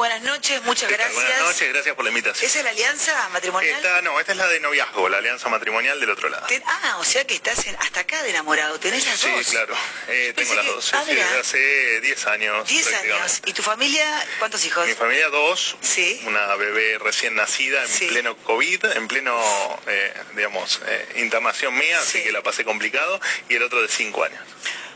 [0.00, 1.12] Buenas noches, muchas gracias.
[1.14, 2.48] Buenas noches, gracias por la invitación.
[2.48, 3.76] ¿Esa es la alianza matrimonial?
[3.76, 6.46] Esta, no, esta es la de noviazgo, la alianza matrimonial del otro lado.
[6.46, 9.46] Ten- ah, o sea que estás en- hasta acá de enamorado, tenés las Sí, dos.
[9.48, 9.74] claro,
[10.08, 10.84] eh, tengo las que- dos.
[10.86, 12.66] sí, ah, sí, desde hace 10 años.
[12.66, 13.42] 10 años.
[13.44, 14.26] ¿Y tu familia?
[14.38, 14.86] ¿Cuántos hijos?
[14.86, 16.18] Mi familia dos, Sí.
[16.24, 18.06] una bebé recién nacida en Sí.
[18.06, 19.38] pleno COVID, en pleno,
[19.86, 22.16] eh, digamos, eh, internación mía, Sí.
[22.18, 23.20] así que la pasé complicado,
[23.50, 24.40] y el otro de 5 años.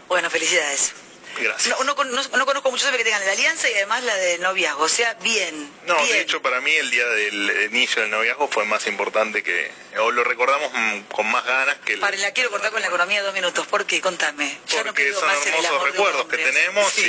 [0.08, 0.94] Bueno, felicidades.
[1.40, 1.68] Gracias.
[1.78, 4.84] No, no no- no conozco muchos que tengan la alianza y además la de noviazgo,
[4.84, 5.70] o sea, bien.
[5.86, 6.08] No, bien.
[6.08, 10.10] de hecho para mí el día del inicio del noviazgo fue más importante que, o
[10.10, 12.00] lo recordamos mm, con más ganas que el...
[12.00, 13.66] Para, la quiero cortar con la economía dos minutos.
[13.66, 14.00] ¿Por qué?
[14.00, 14.58] Contame.
[14.84, 17.02] Porque son hermosos recuerdos que tenemos Sí.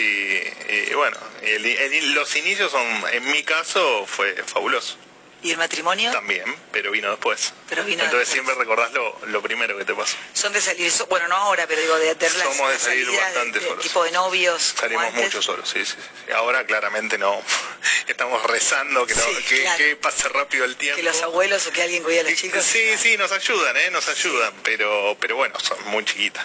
[0.70, 4.98] y, y bueno, y el- el- los inicios son, en mi caso, fue fabuloso
[5.46, 6.12] ¿Y el matrimonio?
[6.12, 7.54] también, pero vino después.
[7.70, 8.34] Pero vino Entonces después.
[8.34, 10.18] siempre recordás lo, lo primero que te pasó.
[10.34, 13.08] Son de salir, so- bueno, no ahora, pero digo, de, de las- Somos de salir
[13.12, 13.84] bastante de- de solos.
[13.84, 14.74] tipo de novios.
[14.80, 15.94] Salimos mucho solos, sí, sí,
[16.26, 16.32] sí.
[16.32, 17.40] Ahora claramente no.
[18.08, 19.78] Estamos rezando que, no, Sí, que, claro.
[19.78, 20.96] que pase rápido el tiempo.
[20.98, 22.64] Que los abuelos o que alguien cuide a los chicos.
[22.66, 23.92] Sí, sí, nos ayudan, ¿eh?
[23.92, 26.44] Nos ayudan, pero, pero bueno, son muy chiquitas.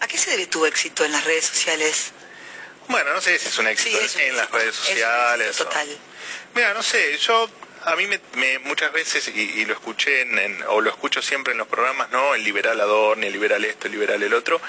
[0.00, 2.10] ¿A qué se debe tu éxito en las redes sociales?
[2.88, 4.86] Bueno, no sé si es un éxito Sí, es un en las redes es un
[4.86, 5.60] sociales.
[5.60, 5.98] o- total.
[6.54, 7.48] Mira, no sé, yo
[7.84, 11.58] a mí me, muchas veces, y, lo escuché en, en- o lo escucho siempre en
[11.58, 12.34] los programas, ¿no?
[12.34, 14.60] El liberal Adorni, el liberal esto, el liberal el otro.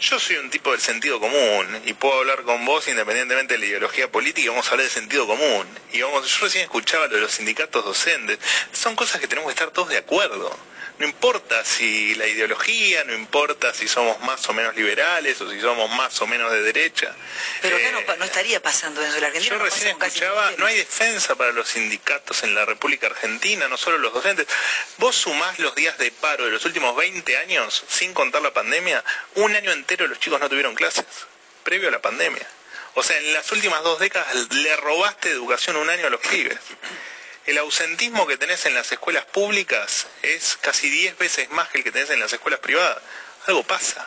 [0.00, 3.66] Yo soy un tipo del sentido común y puedo hablar con vos independientemente de la
[3.66, 5.64] ideología política y vamos a hablar de sentido común.
[5.92, 8.38] Y vamos, yo recién escuchaba lo de los sindicatos docentes.
[8.72, 10.58] Son cosas que tenemos que estar todos de acuerdo.
[11.02, 15.60] No importa si la ideología, no importa si somos más o menos liberales o si
[15.60, 17.12] somos más o menos de derecha.
[17.60, 19.18] Pero acá Eh, no, no estaría pasando eso.
[19.18, 23.08] La Argentina yo no recién escuchaba, no hay defensa para los sindicatos en la República
[23.08, 24.46] Argentina, no solo los docentes.
[24.98, 29.02] Vos sumás los días de paro de los últimos 20 años, sin contar la pandemia,
[29.34, 31.04] un año entero los chicos no tuvieron clases,
[31.64, 32.46] previo a la pandemia.
[32.94, 36.60] O sea, en las últimas dos décadas le robaste educación un año a los pibes.
[37.46, 41.84] El ausentismo que tenés en las escuelas públicas es casi 10 veces más que el
[41.84, 43.02] que tenés en las escuelas privadas.
[43.46, 44.06] Algo pasa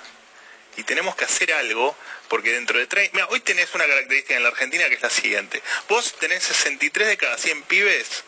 [0.78, 1.96] y tenemos que hacer algo
[2.28, 3.14] porque dentro de 30...
[3.14, 5.62] Mira, hoy tenés una característica en la Argentina que es la siguiente.
[5.90, 8.24] Vos tenés 63 de cada 100 pibes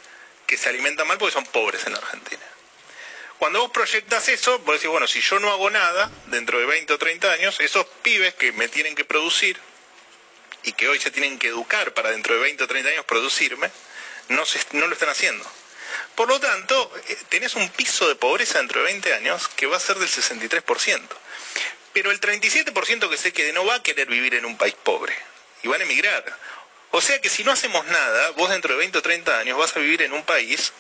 [0.46, 2.44] que se alimentan mal porque son pobres en la Argentina.
[3.38, 6.94] Cuando vos proyectas eso, vos decís, bueno, si yo no hago nada, dentro de 20
[6.94, 9.58] o 30 años, esos pibes que me tienen que producir
[10.64, 13.70] y que hoy se tienen que educar para dentro de 20 o 30 años producirme,
[14.30, 15.46] no, se, no lo están haciendo.
[16.16, 19.78] Por lo tanto, eh, tenés un piso de pobreza dentro de 20 años que va
[19.78, 21.02] a ser del 63%.
[21.94, 25.14] Pero el 37% que se quede no va a querer vivir en un país pobre
[25.64, 26.26] y van a emigrar.
[26.92, 29.76] O sea que si no hacemos nada, vos dentro de 20 o 30 años vas
[29.76, 30.74] a vivir en un país,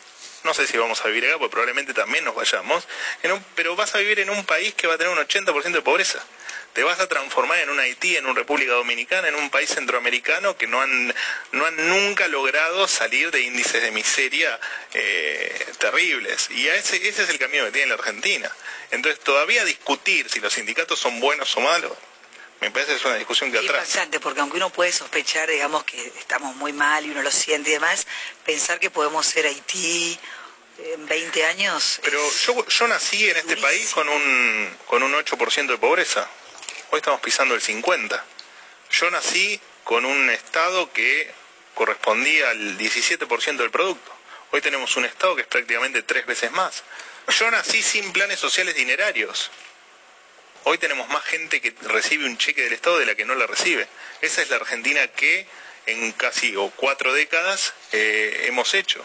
[0.44, 2.88] no sé si vamos a vivir acá, porque probablemente también nos vayamos,
[3.24, 5.78] en un- pero vas a vivir en un país que va a tener un 80%
[5.80, 6.24] de pobreza.
[6.74, 10.56] Te vas a transformar en un Haití, en una República Dominicana, en un país centroamericano
[10.58, 11.14] que no han,
[11.52, 14.59] no han nunca logrado salir de índices de miseria
[14.94, 16.50] eh, terribles.
[16.52, 18.52] Y a ese, ese es el camino que tiene la Argentina.
[18.92, 21.94] Entonces todavía discutir si los sindicatos son buenos o malos,
[22.62, 23.88] me parece que es una discusión que atrás.
[23.88, 27.69] impactante, porque aunque uno puede sospechar, digamos, que estamos muy mal y uno lo siente
[27.69, 28.07] y demás,
[28.45, 30.18] pensar que podemos ser Haití
[30.79, 32.00] en 20 años.
[32.03, 33.68] Pero yo, yo nací en este durísimo.
[33.68, 36.28] país con un, con un 8% de pobreza.
[36.91, 38.22] Hoy estamos pisando el 50%.
[38.89, 41.31] Yo nací con un Estado que
[41.74, 44.12] correspondía al 17% del producto.
[44.51, 46.83] Hoy tenemos un Estado que es prácticamente tres veces más.
[47.27, 49.51] Yo nací sin planes sociales dinerarios.
[50.69, 53.48] Hoy tenemos más gente que recibe un cheque del Estado de la que no la
[53.48, 53.88] recibe.
[54.19, 55.48] Esa es la Argentina que
[55.86, 59.02] en casi o cuatro décadas eh, hemos hecho.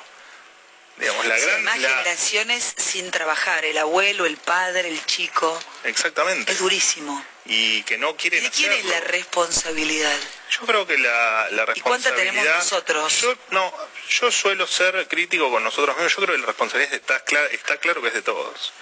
[0.96, 5.56] Digamos, la Sí, gran, más la- generaciones sin trabajar, el abuelo, el padre, el chico.
[5.84, 6.50] Exactamente.
[6.50, 7.24] Es durísimo.
[7.44, 10.18] Y que no ¿Y quieren de quién es la responsabilidad?
[10.50, 12.32] Yo creo que la, la ¿Y cuánta responsabilidad...
[12.42, 13.20] tenemos nosotros?
[13.20, 13.72] Yo, no,
[14.10, 16.12] yo suelo ser crítico con nosotros mismos.
[16.12, 18.72] Yo creo que la responsabilidad está, clara- está claro que es de todos.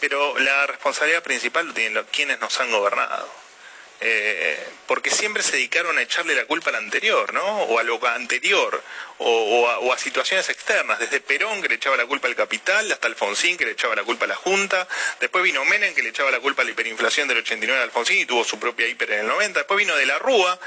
[0.00, 3.45] Pero la responsabilidad principal lo tienen quienes nos han gobernado.
[4.00, 7.42] Eh, porque siempre se dedicaron a echarle la culpa al anterior, ¿no?
[7.42, 8.82] O a lo anterior,
[9.18, 13.56] o, a, situaciones externas, desde Perón que le echaba la culpa al capital, hasta Alfonsín
[13.56, 14.86] que le echaba la culpa a la Junta,
[15.20, 18.18] después vino Menem que le echaba la culpa a la hiperinflación del 89 de Alfonsín
[18.18, 20.58] y tuvo su propia hiper en el 90, después vino de la Rúa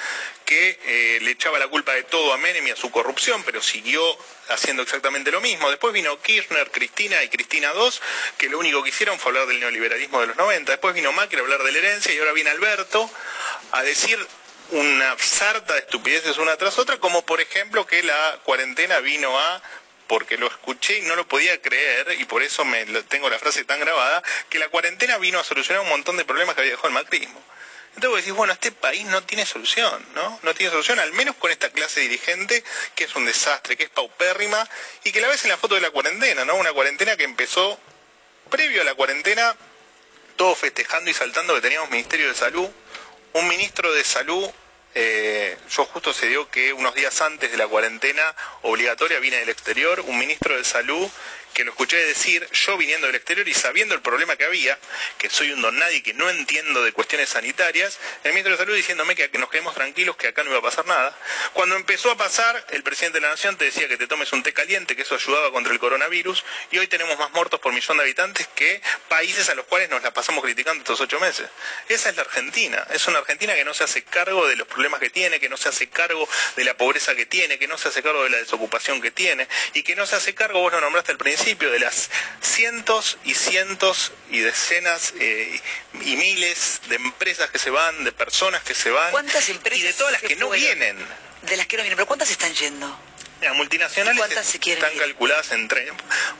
[0.45, 3.61] que eh, le echaba la culpa de todo a Menem y a su corrupción, pero
[3.61, 4.01] siguió
[4.49, 5.69] haciendo exactamente lo mismo.
[5.69, 7.91] Después vino Kirchner, Cristina y Cristina II,
[8.37, 10.71] que lo único que hicieron fue hablar del neoliberalismo de los 90.
[10.71, 13.11] Después vino Macri a hablar de la herencia y ahora viene Alberto
[13.71, 14.19] a decir
[14.71, 19.61] una sarta de estupideces una tras otra, como por ejemplo que la cuarentena vino a
[20.07, 23.63] porque lo escuché y no lo podía creer, y por eso me tengo la frase
[23.63, 26.87] tan grabada, que la cuarentena vino a solucionar un montón de problemas que había dejado
[26.87, 27.39] el macrismo.
[27.89, 30.39] Entonces vos decís, bueno, este país no tiene solución, ¿no?
[30.41, 32.63] No tiene solución, al menos con esta clase dirigente,
[32.95, 34.67] que es un desastre, que es paupérrima,
[35.03, 36.55] y que la ves en la foto de la cuarentena, ¿no?
[36.55, 37.79] Una cuarentena que empezó
[38.49, 39.55] previo a la cuarentena,
[40.37, 42.67] todos festejando y saltando que teníamos Ministerio de Salud,
[43.33, 44.49] un ministro de Salud,
[44.95, 49.49] eh, yo justo se dio que unos días antes de la cuarentena obligatoria vine del
[49.49, 51.07] exterior, un ministro de Salud
[51.53, 54.77] que lo escuché decir yo viniendo del exterior y sabiendo el problema que había,
[55.17, 58.75] que soy un don nadie que no entiendo de cuestiones sanitarias, el ministro de Salud
[58.75, 61.17] diciéndome que, nos quedemos tranquilos, que acá no iba a pasar nada.
[61.53, 64.43] Cuando empezó a pasar, el presidente de la Nación te decía que te tomes un
[64.43, 67.97] té caliente, que eso ayudaba contra el coronavirus, y hoy tenemos más muertos por millón
[67.97, 71.49] de habitantes que países a los cuales nos la pasamos criticando estos ocho meses.
[71.87, 74.99] Esa es la Argentina, es una Argentina que no se hace cargo de los problemas
[74.99, 77.89] que tiene, que no se hace cargo de la pobreza que tiene, que no se
[77.89, 80.81] hace cargo de la desocupación que tiene, y que no se hace cargo, vos lo
[80.81, 82.09] nombraste al principio, de las
[82.41, 85.59] cientos y cientos y decenas eh,
[86.01, 89.11] y miles de empresas que se van, de personas que se van.
[89.11, 89.79] ¿Cuántas empresas?
[89.79, 90.97] Y de todas las que no vienen.
[91.43, 92.95] De las que no vienen, pero ¿cuántas están yendo?
[93.41, 94.21] Las multinacionales
[94.65, 95.89] están calculadas en tres.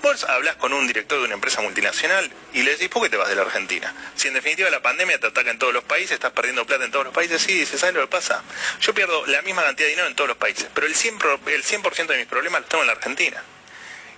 [0.04, 3.16] Vos hablas con un director de una empresa multinacional y le decís, ¿por qué te
[3.16, 3.96] vas de la Argentina?
[4.16, 6.92] Si en definitiva la pandemia te ataca en todos los países, estás perdiendo plata en
[6.92, 8.44] todos los países, sí, dices, ¿sabes lo que pasa?
[8.81, 11.63] Yo pierdo la misma cantidad de dinero en todos los países, pero el 100%, el
[11.63, 13.42] 100 de mis problemas los tengo en la Argentina.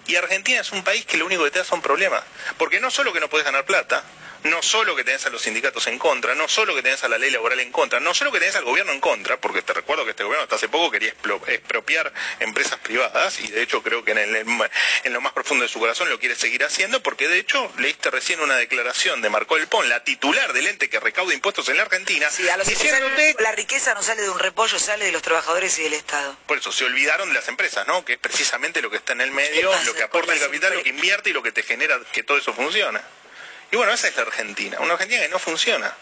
[0.07, 2.23] Y Argentina es un país que lo único que te da son problemas.
[2.57, 4.03] Porque no solo que no puedes ganar plata,
[4.43, 7.17] no solo que tenés a los sindicatos en contra, no solo que tenés a la
[7.17, 10.03] ley laboral en contra, no solo que tenés al gobierno en contra, porque te recuerdo
[10.03, 14.11] que este gobierno hasta hace poco quería expropiar empresas privadas, y de hecho creo que
[14.11, 18.09] en, lo más profundo de su corazón lo quiere seguir haciendo, porque de hecho leíste
[18.09, 21.77] recién una declaración de Marco El Pon, la titular del ente que recauda impuestos en
[21.77, 23.35] la Argentina, sí, a los diciéndote...
[23.39, 26.35] La riqueza no sale de un repollo, sale de los trabajadores y del Estado.
[26.47, 28.03] Por eso, se olvidaron de las empresas, ¿no?
[28.05, 30.83] Que es precisamente lo que está en el medio, lo que aporta el capital, lo
[30.83, 32.99] que invierte y lo que te genera que todo eso funcione.
[33.71, 35.95] Y bueno, esa es la Argentina, una Argentina que no funciona.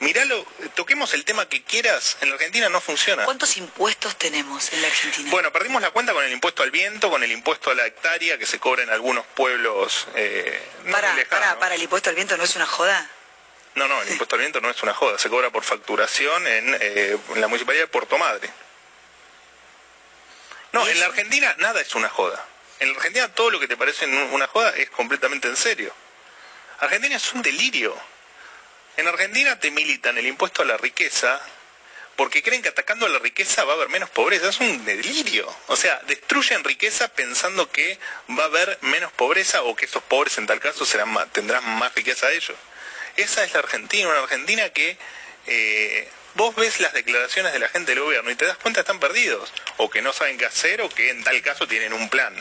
[0.00, 0.44] Miralo,
[0.74, 3.24] toquemos el tema que quieras, en la Argentina no funciona.
[3.24, 5.30] ¿Cuántos impuestos tenemos en la Argentina?
[5.30, 8.36] Bueno, perdimos la cuenta con el impuesto al viento, con el impuesto a la hectárea
[8.36, 10.60] que se cobra en algunos pueblos eh,
[10.90, 13.08] para, para, para, ¿el impuesto al viento no es una joda?
[13.76, 16.76] No, no, el impuesto al viento no es una joda, se cobra por facturación en,
[16.80, 18.50] eh, en la municipalidad de Puerto Madre.
[20.72, 22.44] No, en la Argentina nada es una joda.
[22.80, 25.94] En la Argentina todo lo que te parece una joda es completamente en serio.
[26.82, 27.96] Argentina es un delirio.
[28.96, 31.40] En Argentina te militan el impuesto a la riqueza
[32.16, 34.48] porque creen que atacando a la riqueza va a haber menos pobreza.
[34.48, 35.48] Es un delirio.
[35.68, 38.00] O sea, destruyen riqueza pensando que
[38.36, 41.94] va a haber menos pobreza o que esos pobres en tal caso serán tendrán más
[41.94, 42.58] riqueza a ellos.
[43.16, 44.96] Esa es la Argentina, una Argentina que
[45.46, 48.90] eh, vos ves las declaraciones de la gente del gobierno y te das cuenta que
[48.90, 52.08] están perdidos, o que no saben qué hacer, o que en tal caso tienen un
[52.08, 52.34] plan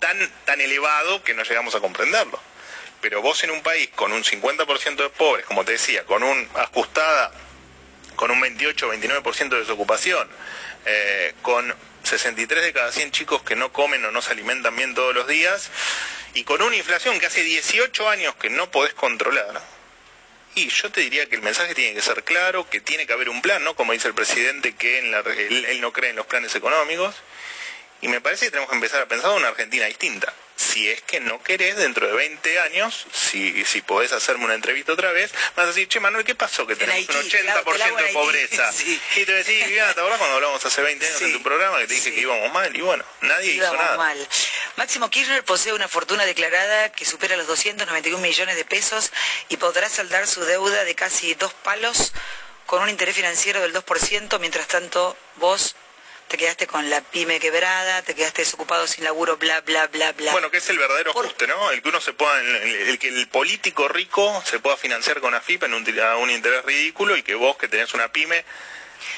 [0.00, 2.38] tan, tan elevado que no llegamos a comprenderlo
[3.08, 6.48] pero vos en un país con un 50% de pobres, como te decía, con un
[6.56, 7.30] ajustada,
[8.16, 10.28] con un 28 o 29% de desocupación,
[10.86, 11.72] eh, con
[12.02, 15.28] 63 de cada 100 chicos que no comen o no se alimentan bien todos los
[15.28, 15.70] días,
[16.34, 19.62] y con una inflación que hace 18 años que no podés controlar,
[20.56, 23.28] y yo te diría que el mensaje tiene que ser claro, que tiene que haber
[23.28, 23.76] un plan, ¿no?
[23.76, 27.14] Como dice el presidente, que él, no cree en los planes económicos.
[28.00, 31.02] Y me parece que tenemos que empezar a pensar en una Argentina distinta si es
[31.02, 35.32] que no querés dentro de 20 años, si, si podés hacerme una entrevista otra vez,
[35.54, 36.66] vas a decir, che Manuel, ¿qué pasó?
[36.66, 38.70] Que tenés un 80% de pobreza.
[39.16, 41.94] Y te decís, ¿te acordás cuando hablamos hace 20 años en tu programa que te
[41.94, 42.74] dije que íbamos mal?
[42.74, 43.96] Y bueno, nadie hizo nada.
[43.96, 44.28] mal.
[44.76, 49.12] Máximo Kirchner posee una fortuna declarada que supera los 291 millones de pesos
[49.48, 52.12] y podrá saldar su deuda de casi dos palos
[52.66, 55.76] con un interés financiero del 2%, mientras tanto vos
[56.28, 60.32] te quedaste con la pyme quebrada, te quedaste desocupado sin laburo, bla, bla, bla, bla.
[60.32, 61.70] Bueno, que es el verdadero ajuste, ¿no?
[61.70, 65.64] El que uno se pueda, el, que el político rico se pueda financiar con AFIP
[65.64, 68.44] en un, a un interés ridículo y que vos que tenés una pyme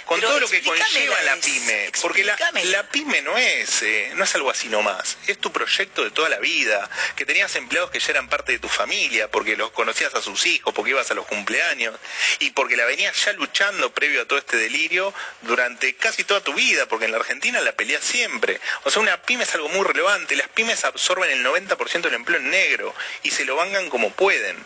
[0.05, 1.91] con todo lo que conlleva la pyme.
[2.01, 5.19] Porque la, pyme no es, eh, no es algo así nomás.
[5.27, 6.89] Es tu proyecto de toda la vida.
[7.17, 10.47] Que tenías empleados que ya eran parte de tu familia, porque los conocías a sus
[10.47, 11.95] hijos, porque ibas a los cumpleaños,
[12.39, 16.55] y porque la venías ya luchando previo a todo este delirio durante casi toda tu
[16.55, 18.61] vida, porque en la Argentina la peleas siempre.
[18.85, 20.37] O sea, una pyme es algo muy relevante.
[20.37, 24.57] Las pymes absorben el 90% del empleo en negro y se lo vangan como pueden.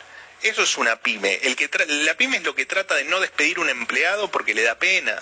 [0.42, 1.38] Eso es una pyme.
[1.42, 4.62] El que la pyme es lo que trata de no despedir un empleado porque le
[4.62, 5.16] da pena,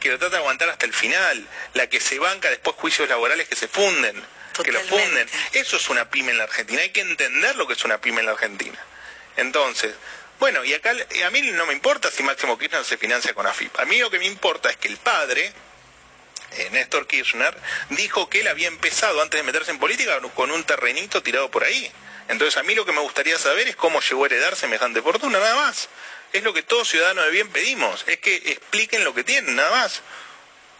[0.00, 3.48] que lo trata de aguantar hasta el final, la que se banca después juicios laborales
[3.48, 4.22] que se funden,
[4.64, 5.28] que lo funden.
[5.52, 6.82] Eso es una pyme en la Argentina.
[6.82, 8.78] Hay que entender lo que es una pyme en la Argentina.
[9.36, 9.94] Entonces,
[10.38, 13.78] bueno, y acá a mí no me importa si Máximo Kirchner se financia con AFIP.
[13.78, 15.52] A mí lo que me importa es que el padre,
[16.56, 17.56] eh, Néstor Kirchner,
[17.90, 21.62] dijo que él había empezado antes de meterse en política con un terrenito tirado por
[21.62, 21.92] ahí.
[22.28, 25.38] Entonces a mí lo que me gustaría saber es cómo llegó a heredar semejante fortuna,
[25.38, 25.88] nada más.
[26.32, 29.70] Es lo que todos ciudadanos de bien pedimos, es que expliquen lo que tienen, nada
[29.70, 30.02] más.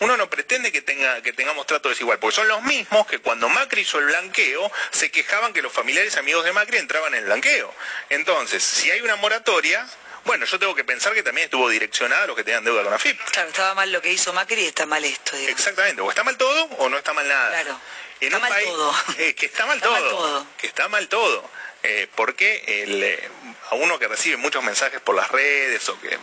[0.01, 3.49] Uno no pretende que, tenga, que tengamos trato desigual, porque son los mismos que cuando
[3.49, 7.27] Macri hizo el blanqueo se quejaban que los familiares amigos de Macri entraban en el
[7.27, 7.73] blanqueo.
[8.09, 9.87] Entonces, si hay una moratoria,
[10.25, 12.93] bueno, yo tengo que pensar que también estuvo direccionada a los que tenían deuda con
[12.93, 13.21] AFIP.
[13.31, 15.37] Claro, estaba mal lo que hizo Macri y está mal esto.
[15.37, 17.51] Exactamente, o está mal todo o no está mal nada.
[17.51, 17.81] Claro
[18.27, 18.95] está mal todo.
[19.19, 21.51] Eh, que está mal todo, que está mal todo.
[21.85, 23.29] Eh, porque eh,
[23.71, 26.17] a uno que recibe muchos mensajes por las redes o que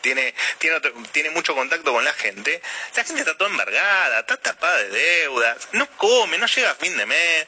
[0.00, 0.80] tiene, tiene,
[1.12, 2.60] tiene mucho contacto con la gente,
[2.96, 6.96] la gente está toda embargada, está tapada de deudas, no come, no llega a fin
[6.96, 7.46] de mes.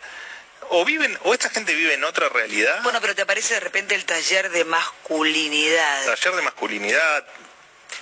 [0.68, 2.82] O viven, o esta gente vive en otra realidad.
[2.82, 6.06] Bueno, pero te aparece de repente el taller de masculinidad.
[6.06, 7.24] Taller de masculinidad,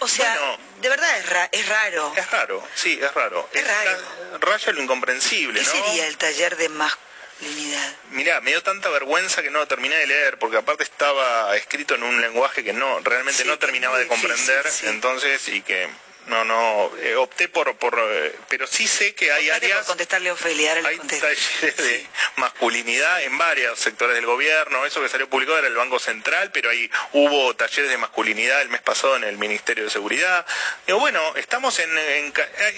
[0.00, 2.12] o sea, de verdad es, es raro.
[2.17, 3.49] Es raro, sí, es raro.
[3.53, 3.99] Es, raro.
[4.41, 7.95] Raya lo incomprensible, ¿Qué sería el taller de masculinidad?
[8.11, 11.95] Mirá, me dio tanta vergüenza que no lo terminé de leer, porque aparte estaba escrito
[11.95, 15.88] en un lenguaje que no realmente no terminaba de comprender, entonces, y que
[16.26, 19.78] no, no, eh, opté por, por eh, pero sí sé que hay áreas...
[19.78, 25.09] Por contestarle a Ofelia, hay talleres de masculinidad en varios sectores del gobierno, eso que
[25.09, 29.16] salió publicado era el Banco Central, pero ahí hubo talleres de masculinidad el mes pasado
[29.16, 30.47] en el Ministerio de Seguridad.
[30.87, 31.90] Digo, bueno, estamos en,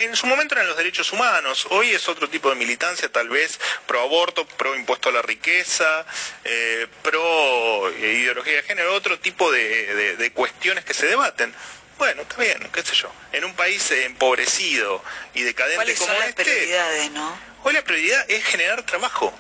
[0.01, 3.61] en, su momento eran los derechos humanos, hoy es otro tipo de militancia, tal vez
[3.87, 6.05] pro aborto, pro impuesto a la riqueza,
[6.45, 11.55] eh, pro ideología de género, otro tipo de cuestiones que se debaten.
[11.99, 13.11] Bueno, está bien, qué sé yo.
[13.33, 15.03] En un país empobrecido
[15.35, 17.39] y decadente ¿Cuáles como son las este, prioridades, no?
[17.65, 19.33] Hoy la prioridad es generar trabajo.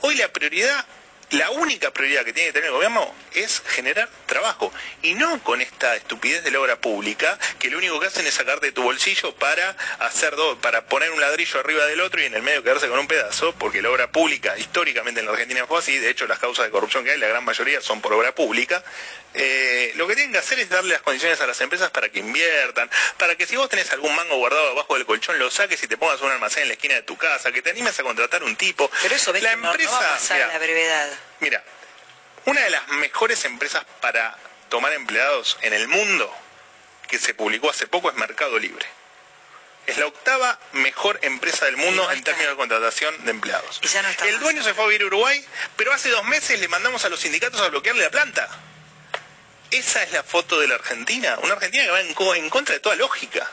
[0.00, 0.86] Hoy la prioridad
[1.30, 4.72] la única prioridad que tiene que tener el gobierno es generar trabajo
[5.02, 8.34] y no con esta estupidez de la obra pública que lo único que hacen es
[8.34, 12.34] sacarte de tu bolsillo para hacer para poner un ladrillo arriba del otro y en
[12.34, 15.78] el medio quedarse con un pedazo porque la obra pública históricamente en la Argentina fue
[15.78, 18.34] así de hecho las causas de corrupción que hay la gran mayoría son por obra
[18.34, 18.82] pública.
[19.32, 22.18] Eh, lo que tienen que hacer es darle las condiciones a las empresas para que
[22.18, 25.86] inviertan para que si vos tenés algún mango guardado abajo del colchón lo saques y
[25.86, 28.42] te pongas un almacén en la esquina de tu casa que te animes a contratar
[28.42, 28.90] un tipo.
[29.02, 31.10] Pero eso ves la empresa la brevedad
[31.40, 31.62] Mira,
[32.46, 34.36] una de las mejores empresas para
[34.68, 36.32] tomar empleados en el mundo
[37.08, 38.86] que se publicó hace poco es Mercado Libre.
[39.86, 43.80] Es la octava mejor empresa del mundo en términos de contratación de empleados.
[44.26, 45.44] el dueño se fue a vivir a Uruguay,
[45.76, 48.48] pero hace dos meses le mandamos a los sindicatos a bloquearle la planta.
[49.70, 52.00] Esa es la foto de la Argentina, una Argentina que va
[52.36, 53.48] en contra de toda lógica.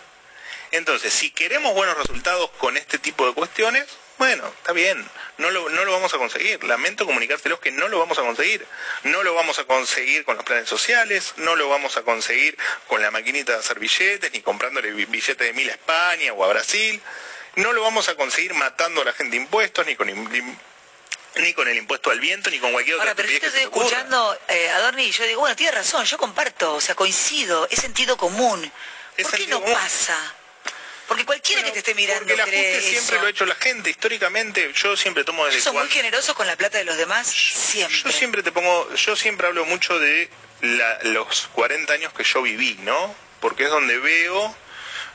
[0.72, 3.86] Entonces, si queremos buenos resultados con este tipo de cuestiones,
[4.18, 5.06] bueno, está bien,
[5.38, 6.64] no lo, no lo vamos a conseguir.
[6.64, 8.66] Lamento comunicárselos que no lo vamos a conseguir.
[9.04, 12.58] No lo vamos a conseguir con los planes sociales, no lo vamos a conseguir
[12.88, 16.48] con la maquinita de hacer billetes, ni comprándole billetes de mil a España o a
[16.48, 17.02] Brasil.
[17.56, 20.08] No lo vamos a conseguir matando a la gente de impuestos, ni con
[21.36, 23.62] ni con el impuesto al viento, ni con cualquier otra Ahora, pero yo te estoy
[23.62, 27.80] escuchando, eh, Adorni, y yo digo, bueno, tiene razón, yo comparto, o sea, coincido, es
[27.80, 28.72] sentido común.
[29.22, 30.18] ¿Por qué no pasa?
[31.08, 33.90] Porque cualquiera que te esté mirando porque el ajuste siempre lo ha hecho la gente.
[33.90, 37.28] Históricamente, yo siempre tomo desde ¿Son muy generosos con la plata de los demás?
[37.28, 37.98] Siempre.
[37.98, 40.30] Yo siempre te pongo, yo siempre hablo mucho de
[41.04, 43.16] los 40 años que yo viví, ¿no?
[43.40, 44.56] Porque es donde veo,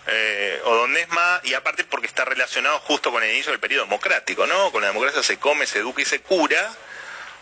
[0.07, 3.61] eh, o donde es más, y aparte porque está relacionado justo con el inicio del
[3.61, 4.73] periodo democrático, ¿no?
[4.73, 6.75] Con la democracia se come, se educa y se cura.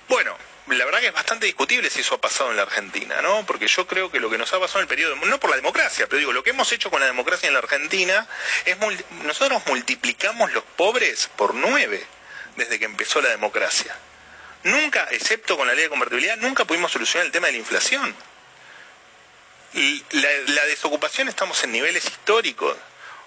[0.09, 0.37] Bueno,
[0.69, 3.45] la verdad que es bastante discutible si eso ha pasado en la Argentina, ¿no?
[3.45, 5.57] Porque yo creo que lo que nos ha pasado en el periodo, no por la
[5.57, 8.27] democracia, pero digo, lo que hemos hecho con la democracia en la Argentina
[8.65, 8.77] es,
[9.25, 12.07] nosotros multiplicamos los pobres por nueve
[12.57, 13.97] desde que empezó la democracia.
[14.63, 18.15] Nunca, excepto con la ley de convertibilidad, nunca pudimos solucionar el tema de la inflación.
[20.13, 22.77] La desocupación estamos en niveles históricos.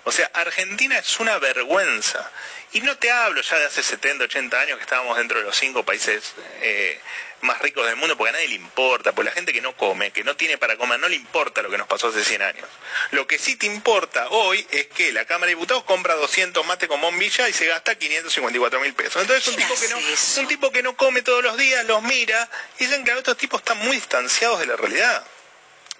[0.06, 2.30] O sea, Argentina es una vergüenza.
[2.74, 5.56] Y no te hablo ya de hace 70, 80 años que estábamos dentro de los
[5.56, 7.00] cinco países eh,
[7.42, 10.12] más ricos del mundo, porque a nadie le importa, porque la gente que no come,
[10.12, 12.68] que no tiene para comer, no le importa lo que nos pasó hace 100 años.
[13.12, 16.88] Lo que sí te importa hoy es que la Cámara de Diputados compra 200 mate
[16.88, 19.22] con bombilla y se gasta 554 mil pesos.
[19.22, 22.50] Entonces un tipo, que no, un tipo que no come todos los días los mira
[22.80, 25.24] y dicen, claro, estos tipos están muy distanciados de la realidad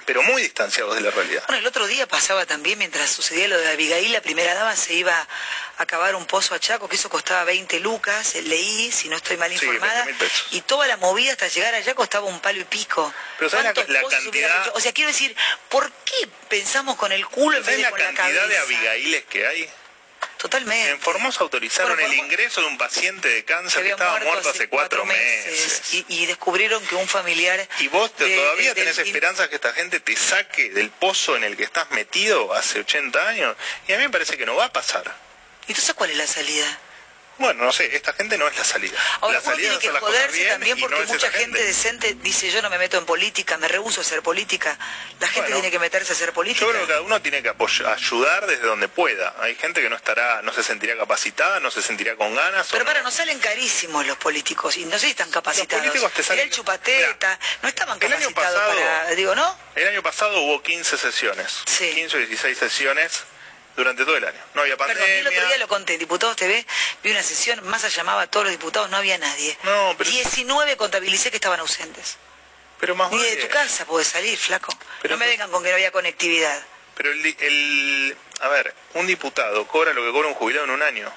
[0.06, 1.44] pero muy distanciados de la realidad.
[1.48, 4.94] Bueno, el otro día pasaba también, mientras sucedía lo de Abigail, la primera dama se
[4.94, 5.28] iba
[5.78, 9.38] a cavar un pozo a Chaco, que eso costaba 20 lucas, leí, si no estoy
[9.38, 10.06] mal informada,
[10.52, 13.14] y toda la movida hasta llegar allá costaba un palo y pico.
[13.38, 14.76] Pero ¿sabes la, cantidad?
[14.76, 15.36] O sea, quiero decir,
[15.70, 19.24] ¿por qué pensamos con el culo en vez de la con la cantidad de Abigailes
[19.26, 19.70] que hay?
[20.44, 20.90] Totalmente.
[20.90, 25.06] En Formosa autorizaron el ingreso de un paciente de cáncer que, estaba muerto, hace cuatro
[25.06, 26.04] meses.
[26.10, 27.66] Y, descubrieron que un familiar...
[27.80, 31.64] ¿Y vos todavía tenés esperanza que esta gente te saque del pozo en el que
[31.64, 33.56] estás metido hace 80 años?
[33.88, 35.16] Y a mí me parece que no va a pasar.
[35.66, 36.78] ¿Y entonces cuál es la salida?
[37.38, 38.98] Bueno, no sé, esta gente no es la salida.
[39.22, 42.78] Ahora, la salida tiene que joderse también porque mucha gente, decente dice yo no me
[42.78, 44.78] meto en política, me rehuso a hacer política.
[45.20, 46.66] La gente tiene que meterse a hacer política.
[46.66, 47.54] Yo creo que cada uno tiene que
[47.86, 49.36] ayudar desde donde pueda.
[49.40, 52.68] Hay gente que no estará, no se sentirá capacitada, no se sentirá con ganas.
[52.72, 53.06] Pero para, no.
[53.06, 55.86] nos salen carísimos los políticos y no sé si están capacitados.
[55.86, 56.46] Los políticos te salen...
[56.46, 59.58] el chupateta, no estaban capacitados para, digo, ¿no?
[59.76, 61.92] El año pasado hubo 15 sesiones, sí.
[61.96, 63.24] 15 o 16 sesiones
[63.76, 64.40] durante todo el año.
[64.54, 65.04] No había pandemia.
[65.04, 66.66] Perdón, el otro día lo conté, Diputados TV,
[67.04, 69.58] vi una sesión, Massa llamaba a todos los diputados, no había nadie.
[69.64, 72.18] No, 19 contabilicé que estaban ausentes.
[72.80, 74.78] Pero más Ni de tu casa puedes salir, flaco.
[75.10, 76.62] no me vengan con que no había conectividad.
[76.96, 81.12] Pero el, a ver, un diputado cobra lo que cobra un jubilado en un año.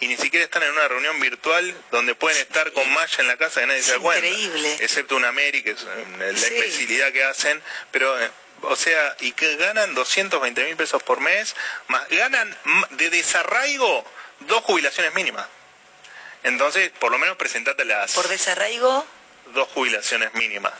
[0.00, 3.36] Y ni siquiera están en una reunión virtual donde pueden estar con malla en la
[3.38, 4.26] casa que nadie se da cuenta.
[4.26, 4.76] Increíble.
[4.80, 5.70] Excepto una América,
[6.18, 7.62] la especialidad que hacen.
[7.92, 8.30] Pero eh,
[8.62, 11.54] o sea, y que ganan 220 mil pesos por mes,
[11.88, 12.56] más ganan
[12.90, 14.04] de desarraigo
[14.40, 15.46] dos jubilaciones mínimas.
[16.42, 18.12] Entonces, por lo menos presentate las...
[18.12, 19.04] ¿Por desarraigo?
[19.52, 20.72] Dos jubilaciones mínimas.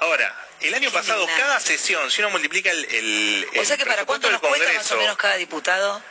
[0.00, 2.84] Ahora, el año pasado, cada sesión, si uno multiplica el...
[2.84, 6.02] el o sea que para cuánto nos cuesta más o menos cada diputado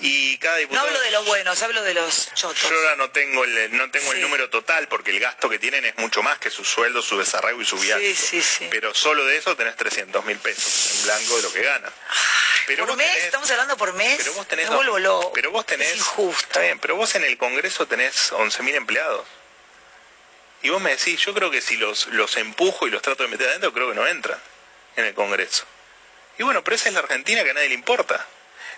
[0.00, 0.84] y cada diputado...
[0.84, 2.68] No hablo de los buenos, hablo de los chotos.
[2.68, 5.84] Yo ahora no tengo el, no tengo el número total porque el gasto que tienen
[5.84, 8.14] es mucho más que su sueldo, su desarrollo y su viaje.
[8.14, 8.68] Sí, sí, sí.
[8.70, 11.92] Pero solo de eso tenés 300 mil pesos en blanco de lo que ganan.
[12.66, 13.24] Pero ¿Por mes?
[13.24, 14.16] ¿Estamos hablando por mes?
[14.18, 14.70] Pero vos tenés...
[14.70, 15.32] Me vuelvo loco.
[15.32, 15.90] Pero vos tenés...
[15.90, 16.42] Es injusto.
[16.42, 19.26] Está bien, pero vos en el Congreso tenés 11 mil empleados.
[20.62, 23.28] Y vos me decís, yo creo que si los, los empujo y los trato de
[23.28, 24.38] meter adentro, creo que no entran
[24.96, 25.64] en el Congreso.
[26.38, 28.24] Y bueno, pero esa es la Argentina que a nadie le importa.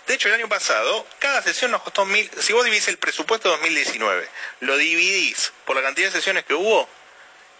[0.07, 2.29] De hecho, el año pasado, cada sesión nos costó mil...
[2.39, 4.29] Si vos dividís el presupuesto 2019,
[4.61, 6.87] lo dividís por la cantidad de sesiones que hubo,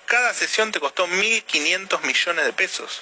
[0.06, 3.02] cada sesión te costó 1.500 millones de pesos.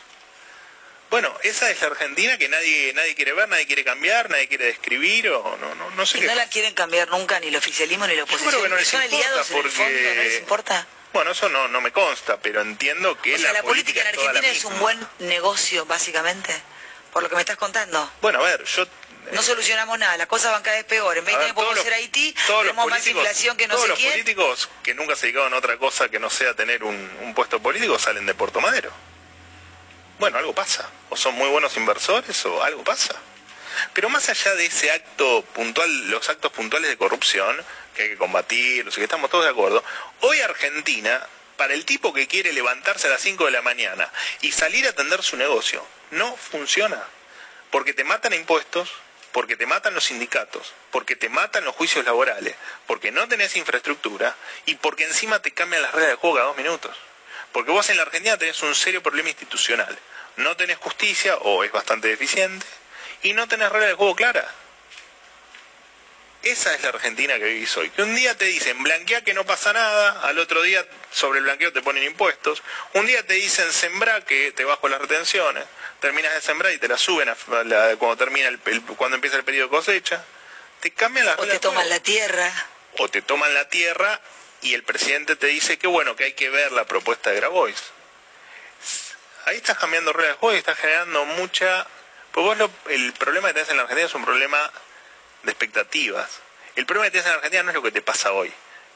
[1.09, 4.65] Bueno, esa es la Argentina que nadie nadie quiere ver, nadie quiere cambiar, nadie quiere
[4.65, 6.17] describir o no no no sé.
[6.17, 8.51] Y no la quieren cambiar nunca ni el oficialismo ni la oposición.
[8.51, 9.59] Yo creo que no les ¿Son importa aliados porque...
[9.59, 10.15] en el fondo?
[10.15, 10.87] ¿No les importa?
[11.13, 14.47] Bueno, eso no, no me consta, pero entiendo que o sea, la, política, en Argentina
[14.47, 16.51] es, es un buen negocio, básicamente,
[17.11, 18.11] por lo que me estás contando.
[18.19, 18.87] Bueno, a ver, yo
[19.31, 21.17] no solucionamos nada, las cosas van cada vez peor.
[21.17, 24.11] En 20 años podemos ser Haití, tenemos más inflación que no todos sé los quién.
[24.11, 27.97] políticos que nunca se dedicaron a otra cosa que no sea tener un, puesto político
[27.97, 28.91] salen de Puerto Madero.
[30.19, 30.89] Bueno, algo pasa.
[31.09, 33.15] O son muy buenos inversores o algo pasa.
[33.93, 37.63] Pero más allá de ese acto puntual, los actos puntuales de corrupción,
[37.95, 39.83] que hay que combatirlos y que estamos todos de acuerdo,
[40.21, 44.51] hoy Argentina, para el tipo que quiere levantarse a las 5 de la mañana y
[44.51, 47.01] salir a atender su negocio, no funciona.
[47.71, 48.91] Porque te matan impuestos,
[49.33, 52.55] porque te matan los sindicatos, porque te matan los juicios laborales,
[52.87, 54.35] porque no tenés infraestructura
[54.67, 56.95] y porque encima te cambian las reglas de juego cada dos minutos.
[57.51, 59.97] Porque vos en la Argentina tenés un serio problema institucional.
[60.37, 62.65] No tenés justicia, o es bastante deficiente,
[63.23, 64.45] y no tenés reglas de juego claras.
[66.43, 67.89] Esa es la Argentina que vivís hoy.
[67.89, 71.45] Que un día te dicen blanquea que no pasa nada, al otro día sobre el
[71.45, 72.61] blanqueo te ponen impuestos,
[72.93, 75.63] un día te dicen sembra que te bajo las retenciones,
[76.03, 77.33] terminas de sembrar y te la suben
[77.97, 78.59] cuando termina el,
[78.97, 80.21] cuando empieza el periodo de cosecha.
[80.81, 82.51] Te cambian las O te toman la tierra.
[82.97, 84.19] O te toman la tierra
[84.61, 87.81] y el presidente te dice que bueno, que hay que ver la propuesta de Grabois.
[89.45, 91.87] Ahí estás cambiando reglas de juego y estás generando mucha...
[92.33, 94.73] Pues vos el problema que tenés en la Argentina es un problema
[95.43, 96.29] de expectativas.
[96.75, 98.51] El problema que tienes en Argentina no es lo que te pasa hoy.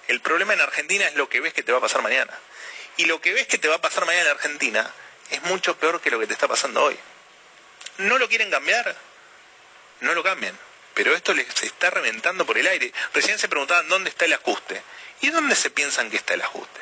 [0.10, 2.38] El problema en Argentina es lo que ves que te va a pasar mañana.
[2.98, 4.93] Y lo que ves que te va a pasar mañana en Argentina
[5.32, 6.98] es mucho peor que lo que te está pasando hoy.
[7.98, 8.96] ¿No lo quieren cambiar?
[10.02, 10.58] No lo cambien.
[10.94, 12.92] Pero esto les está reventando por el aire.
[13.13, 14.82] Recién se preguntaban dónde está el ajuste.
[15.22, 16.82] ¿Y dónde se piensan que está el ajuste?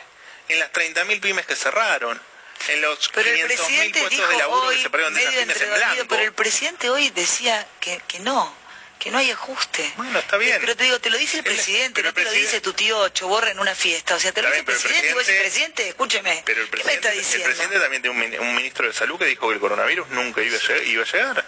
[0.50, 2.22] En las 30.000 pymes que cerraron,
[2.68, 5.22] en los Pero el 500.000 presidente puestos dijo de laburo que hoy, se perdieron de
[5.22, 6.06] esas pymes en blanco.
[6.10, 8.54] pero el presidente hoy decía que, que no,
[9.00, 9.94] que no hay ajuste.
[9.98, 10.58] Bueno, está bien.
[10.62, 12.62] Pero te digo, te lo dice el El- presidente, no el te lo presidente- dice
[12.62, 14.16] tu tío Choborra en una fiesta.
[14.16, 16.62] O sea, te lo dice el el presidente y vos decís, presidente- presidente, escúcheme, Pero
[16.62, 17.46] el ¿qué me presidente, está el diciendo?
[17.48, 20.42] presidente también tiene un, min- un ministro de salud que dijo que el coronavirus nunca
[20.42, 20.84] iba a llegar.
[20.88, 21.46] Iba a llegar.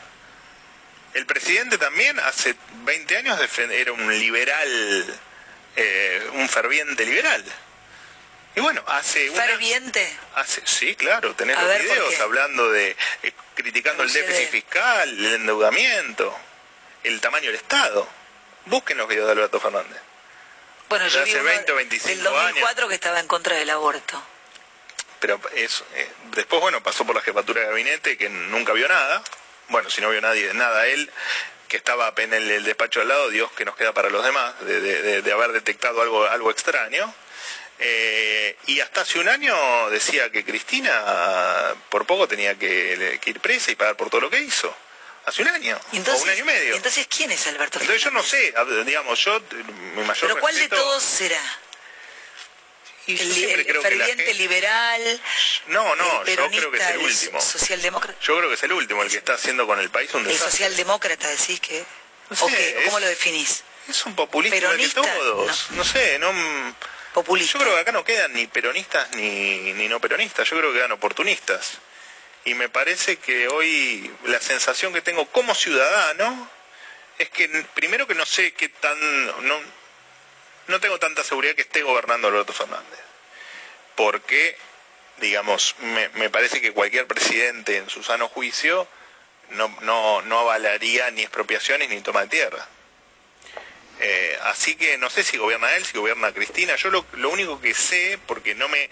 [1.13, 3.39] El presidente también hace 20 años
[3.71, 5.19] era un liberal,
[5.75, 7.43] eh, un ferviente liberal.
[8.55, 9.43] Y bueno, hace una...
[9.43, 10.15] Ferviente.
[10.36, 14.49] Hace, sí, claro, tenés A los ver, ¿por videos hablando de, eh, criticando el déficit
[14.49, 16.38] fiscal, el endeudamiento,
[17.07, 18.07] el tamaño del Estado.
[18.65, 19.97] Busquen los videos de Alberto Fernández.
[20.89, 23.69] Bueno, yo vi hace uno 20 o 25 del 2004 que estaba en contra del
[23.69, 24.21] aborto.
[25.19, 29.21] Pero eso, eh, después, bueno, pasó por la jefatura de gabinete que nunca vio nada.
[29.69, 31.11] Bueno, si no vio nadie, nada él,
[31.67, 34.53] que estaba en el, el despacho al lado, Dios que nos queda para los demás,
[34.61, 37.13] de, de- de- de haber detectado algo, algo extraño.
[37.79, 43.39] Eh, y hasta hace un año decía que Cristina por poco tenía que, que ir
[43.39, 44.73] presa y pagar por todo lo que hizo.
[45.27, 46.75] Hace un año, entonces, o un año y medio.
[46.77, 48.79] entonces, ¿quién es Alberto Entonces yo no Fernández?
[48.79, 49.41] sé, digamos, yo,
[49.95, 51.41] mi mayor Pero ¿cuál de todos será?
[53.07, 55.21] y El, el creo que la ferviente liberal,
[55.67, 57.41] No, no, el yo creo que es el último.
[57.41, 58.17] socialdemócrata.
[58.21, 60.27] Yo creo que es el último, el que está haciendo con el país un El
[60.29, 60.51] desastre.
[60.51, 61.85] socialdemócrata decís que...
[62.29, 62.77] No ¿O sé, qué?
[62.79, 63.63] ¿O ¿Cómo es- lo definís?
[63.89, 65.01] Es un que ¿Peronista?
[65.01, 65.71] todos.
[65.71, 66.31] No, sé, no...
[67.13, 67.53] Populista.
[67.57, 70.77] Yo creo que acá no quedan ni peronistas ni, ni no peronistas, yo creo que
[70.79, 71.79] quedan oportunistas.
[72.47, 76.49] Y me parece que hoy la sensación que tengo como ciudadano
[77.17, 78.97] es que primero que no sé qué tan...
[79.45, 79.60] No,
[80.67, 82.99] no tengo tanta seguridad que esté gobernando Alberto Fernández.
[83.95, 84.57] Porque,
[85.17, 88.88] digamos, me, me parece que cualquier presidente en su sano juicio
[89.49, 92.65] no, no, no avalaría ni expropiaciones ni toma de tierra.
[93.99, 96.77] Eh, así que no sé si gobierna él, si gobierna Cristina.
[96.77, 98.89] Yo lo, lo único que sé, porque no me,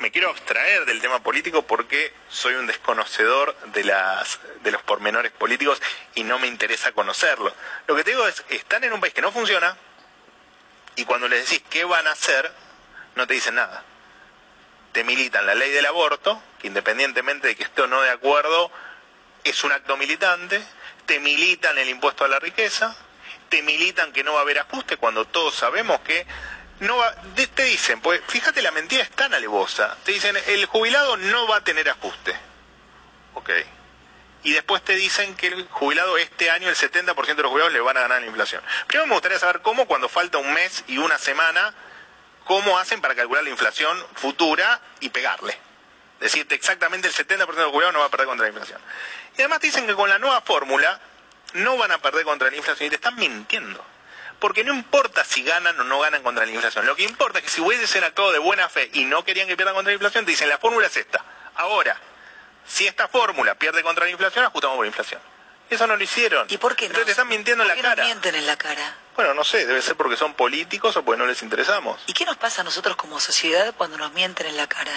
[0.00, 5.30] me quiero abstraer del tema político porque soy un desconocedor de, las, de los pormenores
[5.30, 5.80] políticos
[6.14, 7.54] y no me interesa conocerlo.
[7.86, 9.76] Lo que te digo es, están en un país que no funciona
[10.96, 12.50] y cuando les decís qué van a hacer,
[13.14, 13.84] no te dicen nada.
[14.92, 18.72] Te militan la ley del aborto, que independientemente de que esté o no de acuerdo,
[19.44, 20.62] es un acto militante,
[21.04, 22.96] te militan el impuesto a la riqueza,
[23.50, 26.26] te militan que no va a haber ajuste cuando todos sabemos que
[26.80, 27.14] no va,
[27.54, 31.56] te dicen, pues fíjate la mentira es tan alevosa, te dicen el jubilado no va
[31.56, 32.34] a tener ajuste.
[33.34, 33.50] Ok.
[34.42, 37.80] Y después te dicen que el jubilado este año el 70% de los jubilados le
[37.80, 38.62] van a ganar la inflación.
[38.86, 41.74] Primero me gustaría saber cómo cuando falta un mes y una semana,
[42.44, 45.58] cómo hacen para calcular la inflación futura y pegarle.
[46.18, 48.80] Decirte exactamente el 70% de los jubilados no va a perder contra la inflación.
[49.36, 50.98] Y además te dicen que con la nueva fórmula
[51.54, 53.84] no van a perder contra la inflación y te están mintiendo.
[54.40, 56.86] Porque no importa si ganan o no ganan contra la inflación.
[56.86, 59.56] Lo que importa es que si hubiesen actuado de buena fe y no querían que
[59.56, 61.22] pierdan contra la inflación, te dicen la fórmula es esta.
[61.56, 61.96] Ahora,
[62.66, 65.20] si esta fórmula pierde contra la inflación, ajustamos por inflación.
[65.68, 66.46] Eso no lo hicieron.
[66.50, 66.88] ¿Y por qué no?
[66.88, 68.02] Entonces te están mintiendo en ¿Por la qué cara.
[68.02, 68.94] nos mienten en la cara?
[69.14, 72.00] Bueno, no sé, debe ser porque son políticos o porque no les interesamos.
[72.06, 74.90] ¿Y qué nos pasa a nosotros como sociedad cuando nos mienten en la cara?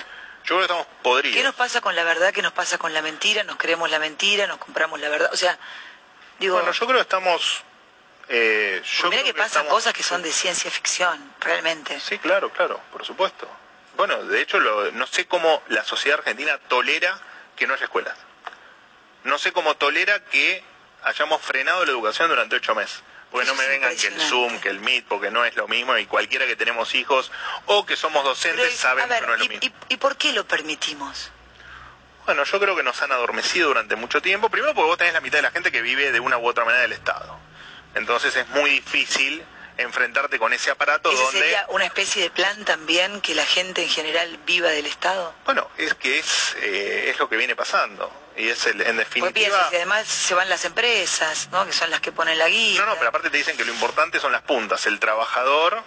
[0.45, 1.37] Yo creo que estamos podridos.
[1.37, 2.33] ¿Qué nos pasa con la verdad?
[2.33, 3.43] ¿Qué nos pasa con la mentira?
[3.43, 4.47] ¿Nos creemos la mentira?
[4.47, 5.29] ¿Nos compramos la verdad?
[5.31, 5.57] O sea,
[6.39, 7.63] digo, Bueno, yo creo que estamos...
[8.35, 11.99] eh, yo mira creo que pasan estamos- cosas que son de ciencia ficción, realmente.
[11.99, 13.47] Sí, claro, claro, por supuesto.
[13.95, 17.19] Bueno, de hecho, lo- no sé cómo la sociedad argentina tolera
[17.55, 18.17] que no haya escuelas.
[19.23, 20.63] No sé cómo tolera que
[21.03, 23.03] hayamos frenado la educación durante ocho meses.
[23.29, 24.19] Porque no me vengan que el.
[24.21, 27.31] Zoom, que el Meet, porque no es lo mismo y cualquiera que tenemos hijos
[27.65, 29.75] o que somos docentes Pero, sabemos a ver, que no es lo ¿y, mismo.
[29.89, 31.31] y- y por qué lo permitimos?
[32.25, 34.49] Bueno, yo creo que nos han adormecido durante mucho tiempo.
[34.49, 36.63] Primero porque vos tenés la mitad de la gente que vive de una u otra
[36.63, 37.37] manera del Estado.
[37.95, 39.43] Entonces es muy difícil
[39.77, 41.39] enfrentarte con ese aparato ¿Ese donde...
[41.39, 45.33] sería una especie de plan también que la gente en general viva del Estado?
[45.45, 48.11] Bueno, es que es, eh, es lo que viene pasando.
[48.35, 49.31] Y es el, en Pues definitiva...
[49.33, 51.65] piensas, y además se van las empresas, ¿no?
[51.65, 52.81] Que son las que ponen la guita.
[52.81, 55.83] No, no, pero aparte te dicen que lo importante son las puntas, el trabajador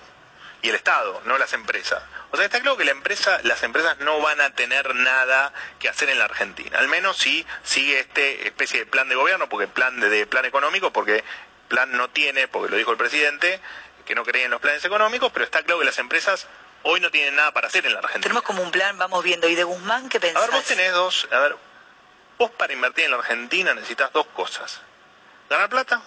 [0.63, 2.03] y el Estado, no las empresas.
[2.31, 5.89] O sea, está claro que la empresa, las empresas no van a tener nada que
[5.89, 6.79] hacer en la Argentina.
[6.79, 10.45] Al menos si sigue este especie de plan de gobierno, porque plan de, de plan
[10.45, 11.25] económico, porque
[11.67, 13.61] plan no tiene, porque lo dijo el presidente,
[14.05, 16.47] que no creía en los planes económicos, pero está claro que las empresas
[16.85, 18.23] hoy no tienen nada para hacer en la Argentina.
[18.23, 19.49] Tenemos como un plan, vamos viendo.
[19.49, 20.43] ¿Y de Guzmán qué A pensás?
[20.43, 21.57] ver, vos tenés dos, a ver,
[22.39, 24.81] vos para invertir en la Argentina necesitas dos cosas.
[25.51, 26.03] Ganar plata,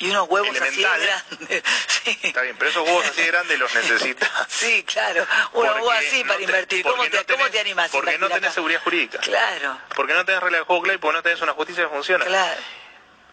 [0.00, 1.62] Y unos huevos así de grandes.
[2.04, 2.18] Sí.
[2.22, 4.30] está bien, pero esos huevos así de grandes los necesitas.
[4.48, 5.26] Sí, claro.
[5.52, 6.82] Unos huevos así no para te- invertir.
[6.84, 7.88] ¿Cómo, no te, ¿Cómo tenés- te animás?
[7.90, 8.54] a Porque no tenés acá?
[8.54, 9.18] seguridad jurídica.
[9.18, 12.24] Claro, Porque no tenés reglas de juego y porque no tenés una justicia que funciona.
[12.24, 12.60] claro.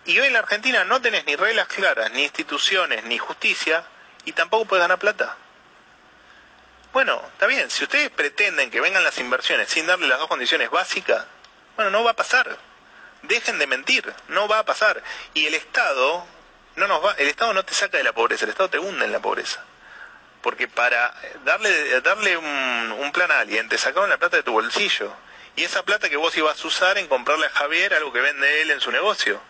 [0.06, 3.84] Y hoy en la Argentina no tenés ni reglas claras, ni instituciones, ni justicia,
[4.24, 5.36] y tampoco puedes ganar plata.
[6.94, 10.70] Bueno, está bien, si ustedes pretenden que vengan las inversiones sin darle las dos condiciones
[10.70, 11.26] básicas,
[11.76, 12.58] bueno, no va a pasar.
[13.24, 15.02] Dejen de mentir, no va a pasar.
[15.34, 16.26] Y el Estado
[16.76, 19.06] no nos va, el Estado no te saca de la pobreza, el Estado te hunde
[19.06, 19.64] en la pobreza.
[20.42, 21.14] Porque para
[21.44, 22.46] darle, darle un,
[23.00, 25.12] un plan a alguien, te sacaron la plata de tu bolsillo.
[25.56, 28.62] Y esa plata que vos ibas a usar en comprarle a Javier algo que vende
[28.62, 29.42] él en su negocio.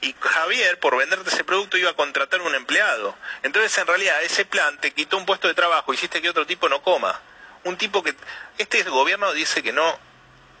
[0.00, 3.16] Y Javier, por venderte ese producto, iba a contratar un empleado.
[3.42, 6.68] Entonces, en realidad, ese plan te quitó un puesto de trabajo, hiciste que otro tipo
[6.68, 7.20] no coma.
[7.64, 8.14] Un tipo que...
[8.58, 9.98] Este gobierno dice que no,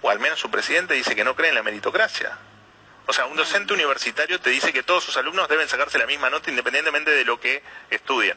[0.02, 2.36] o al menos su presidente dice que no cree en la meritocracia.
[3.06, 6.28] O sea, un docente universitario te dice que todos sus alumnos deben sacarse la misma
[6.28, 8.36] nota independientemente de lo que estudian.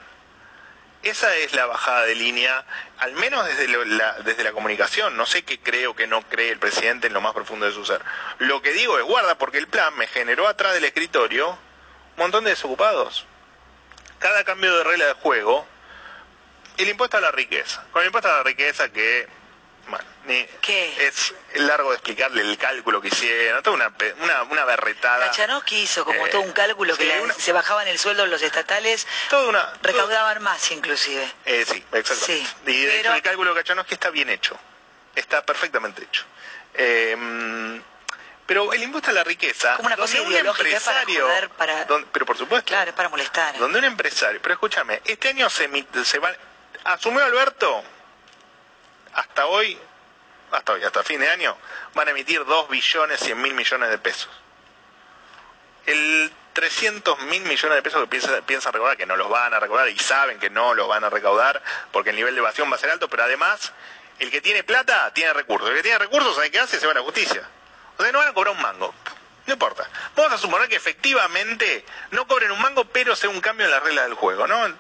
[1.01, 2.65] Esa es la bajada de línea,
[2.97, 5.15] al menos desde la, desde la comunicación.
[5.15, 7.85] No sé qué creo que no cree el presidente en lo más profundo de su
[7.85, 8.01] ser.
[8.39, 11.57] Lo que digo es guarda porque el plan me generó atrás del escritorio un
[12.17, 13.25] montón de desocupados.
[14.19, 15.65] Cada cambio de regla de juego,
[16.77, 17.85] el impuesto a la riqueza.
[17.93, 19.27] Con el impuesto a la riqueza que
[20.62, 21.08] ¿Qué?
[21.08, 25.25] Es largo de explicarle el cálculo que hicieron, toda una, una, una berretada.
[25.28, 29.73] Kachanowski hizo como todo un cálculo que se bajaban el sueldo los estatales, toda una,
[29.82, 31.28] recaudaban más inclusive.
[31.45, 32.71] Eh, sí, exactamente.
[32.71, 34.58] y de hecho el cálculo de Kachanowski está bien hecho,
[35.15, 36.23] está perfectamente hecho.
[36.75, 37.82] Em,
[38.45, 42.67] pero el impuesto a la riqueza, como una cosa un empresario, para, pero por supuesto,
[42.67, 43.58] claro, para molestar.
[43.58, 45.67] Donde un empresario, pero escúchame, este año se,
[46.04, 46.32] se va,
[46.84, 47.84] asumió Alberto
[49.13, 49.77] hasta hoy,
[50.51, 51.55] hasta hoy, hasta fin de año,
[51.93, 54.29] van a emitir 2 billones 100 mil millones de pesos.
[55.85, 59.59] El 300 mil millones de pesos que piensan, piensan recaudar, que no los van a
[59.59, 62.75] recaudar y saben que no los van a recaudar porque el nivel de evasión va
[62.75, 63.71] a ser alto, pero además,
[64.19, 65.69] el que tiene plata tiene recursos.
[65.69, 66.79] El que tiene recursos, ¿sabe qué hace?
[66.79, 67.47] Se va a la justicia.
[67.97, 68.93] O sea, no van a cobrar un mango.
[69.45, 69.89] No importa.
[70.15, 73.81] Vamos a suponer que efectivamente no cobren un mango, pero sea un cambio en las
[73.81, 74.77] reglas del juego, ¿no?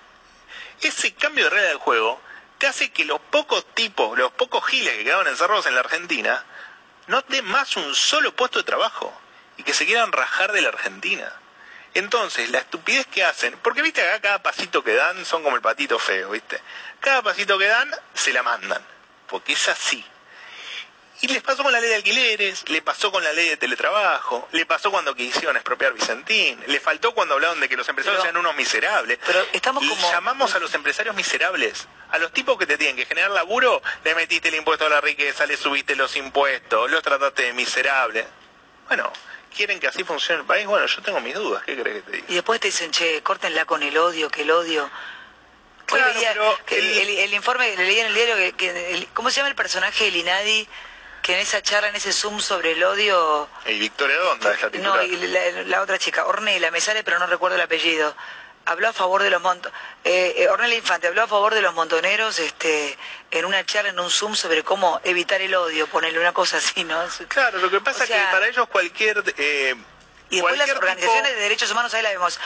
[0.81, 2.21] Ese cambio de regla del juego
[2.59, 6.45] te hace que los pocos tipos, los pocos giles que quedaban encerrados en la Argentina,
[7.07, 9.11] no den más un solo puesto de trabajo
[9.57, 11.33] y que se quieran rajar de la Argentina.
[11.93, 15.61] Entonces, la estupidez que hacen, porque viste acá cada pasito que dan son como el
[15.61, 16.61] patito feo, viste.
[16.99, 18.85] Cada pasito que dan se la mandan,
[19.27, 20.05] porque es así.
[21.21, 24.47] Y les pasó con la ley de alquileres, le pasó con la ley de teletrabajo,
[24.51, 28.37] le pasó cuando quisieron expropiar Vicentín, le faltó cuando hablaron de que los empresarios eran
[28.37, 29.17] unos miserables.
[29.25, 30.11] Pero estamos como...
[30.11, 31.87] Llamamos a los empresarios miserables.
[32.11, 35.01] A los tipos que te tienen que generar laburo, le metiste el impuesto a la
[35.01, 38.25] riqueza, le subiste los impuestos, los trataste de miserables.
[38.87, 39.11] Bueno,
[39.55, 40.65] ¿quieren que así funcione el país?
[40.65, 42.27] Bueno, yo tengo mis dudas, ¿qué crees que te diga?
[42.29, 44.89] Y después te dicen, che, córtenla con el odio, que el odio...
[45.85, 50.11] Claro, el, informe que leí en el diario, que, ¿cómo se llama el personaje de
[50.11, 50.67] Linadi?
[51.21, 53.47] que en esa charla, en ese Zoom sobre el odio...
[53.65, 54.95] Y Victoria Donda es la titular.
[54.95, 58.15] No, y la, otra chica, Ornella, me sale pero no recuerdo el apellido.
[58.69, 61.73] Habló a favor de los montoneros, eh, eh, Ornella Infante habló a favor de los
[61.73, 62.95] montoneros este,
[63.31, 66.83] en una charla, en un Zoom sobre cómo evitar el odio, ponerle una cosa así,
[66.83, 67.03] ¿no?
[67.29, 69.23] Claro, lo que pasa es que para ellos cualquier...
[69.37, 69.73] Eh,
[70.29, 72.39] y después las organizaciones de derechos humanos, ahí la vemos,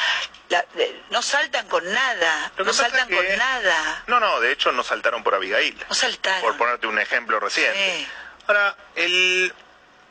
[1.10, 4.04] no saltan con nada, no saltan con nada.
[4.08, 5.78] No, no, de hecho no saltaron por Abigail.
[5.90, 6.42] No saltaron.
[6.42, 8.08] Por ponerte un ejemplo reciente.
[8.48, 9.54] Ahora, el,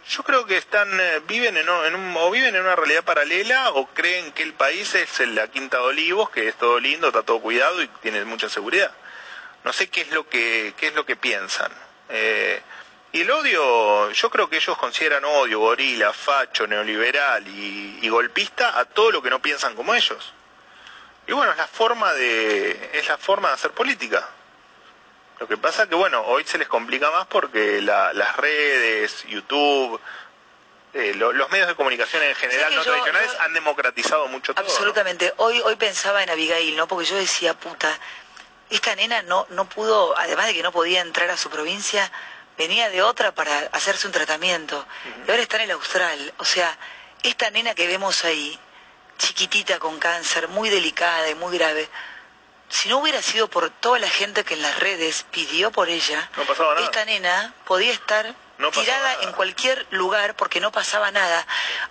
[0.08, 3.86] yo creo que están, eh, viven en, un, o viven en una realidad paralela o
[3.86, 7.40] creen que el país es la Quinta de Olivos, que es todo lindo, está todo
[7.40, 8.92] cuidado y tiene mucha seguridad.
[9.64, 11.70] No sé qué es lo que, qué es lo que piensan.
[12.08, 12.60] Eh,
[13.12, 18.78] y el odio, yo creo que ellos consideran odio, gorila, facho, neoliberal y, y, golpista
[18.78, 20.32] a todo lo que no piensan como ellos.
[21.26, 24.28] Y bueno, es la forma de, es la forma de hacer política.
[25.42, 30.00] Lo que pasa que, bueno, hoy se les complica más porque las redes, YouTube,
[30.94, 34.64] eh, los medios de comunicación en general no tradicionales han democratizado mucho todo.
[34.64, 35.34] Absolutamente.
[35.38, 36.86] Hoy, hoy pensaba en Abigail, ¿no?
[36.86, 37.98] Porque yo decía, puta,
[38.70, 42.08] esta nena no, no pudo, además de que no podía entrar a su provincia,
[42.56, 44.86] venía de otra para hacerse un tratamiento.
[45.26, 46.34] Y ahora está en el Austral.
[46.36, 46.78] O sea,
[47.24, 48.56] esta nena que vemos ahí,
[49.18, 51.88] chiquitita con cáncer, muy delicada y muy grave,
[52.72, 56.30] si no hubiera sido por toda la gente que en las redes pidió por ella,
[56.78, 58.34] esta nena podía estar
[58.72, 61.46] tirada en cualquier lugar porque no pasaba nada.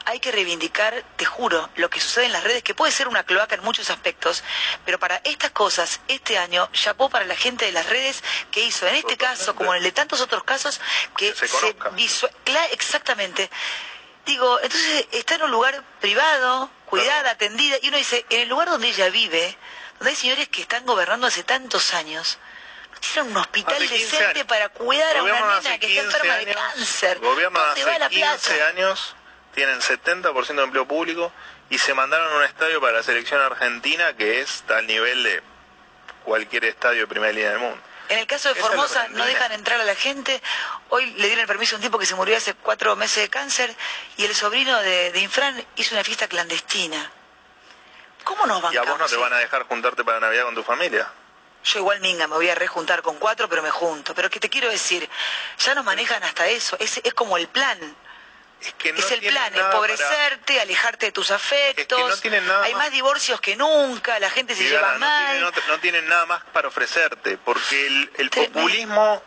[0.06, 3.24] Hay que reivindicar, te juro, lo que sucede en las redes, que puede ser una
[3.24, 4.44] cloaca en muchos aspectos,
[4.84, 8.88] pero para estas cosas, este año, chapó para la gente de las redes que hizo,
[8.88, 10.82] en este caso, como en el de tantos otros casos,
[11.16, 11.76] que, se, se
[12.72, 13.52] Exactamente.
[14.26, 18.70] Digo, entonces está en un lugar privado, cuidada, atendida, y uno dice, en el lugar
[18.70, 19.56] donde ella vive,
[20.10, 22.38] hay señores que están gobernando hace tantos años,
[23.00, 27.20] tienen un hospital decente para cuidar a una nena que está enferma de cáncer.
[27.20, 29.16] Gobierno hace 15 años,
[29.54, 31.32] tienen 70% de empleo público
[31.70, 35.42] y se mandaron a un estadio para la selección argentina que es al nivel de
[36.24, 37.82] cualquier estadio de primera línea del mundo.
[38.10, 40.42] En el caso de Formosa no dejan entrar a la gente.
[40.90, 43.30] Hoy le dieron el permiso a un tipo que se murió hace cuatro meses de
[43.30, 43.74] cáncer
[44.18, 47.10] y el sobrino de, de Infran hizo una fiesta clandestina.
[48.24, 50.64] ¿Cómo nos ¿Y a vos no te van a dejar juntarte para Navidad con tu
[50.64, 51.08] familia?
[51.64, 54.16] Yo igual, Minga, me voy a rejuntar con cuatro, pero me junto.
[54.16, 55.08] Pero que te quiero decir,
[55.60, 56.76] ya nos manejan hasta eso.
[56.80, 57.78] Es, es como el plan.
[58.60, 62.00] Es, que no es el plan, empobrecerte, alejarte de tus afectos.
[62.00, 64.94] Es que no tienen nada Hay más- más divorcios que nunca, la gente se lleva
[64.94, 65.32] no mal.
[65.52, 69.22] tienen, no tienen nada más para ofrecerte, porque el, el populismo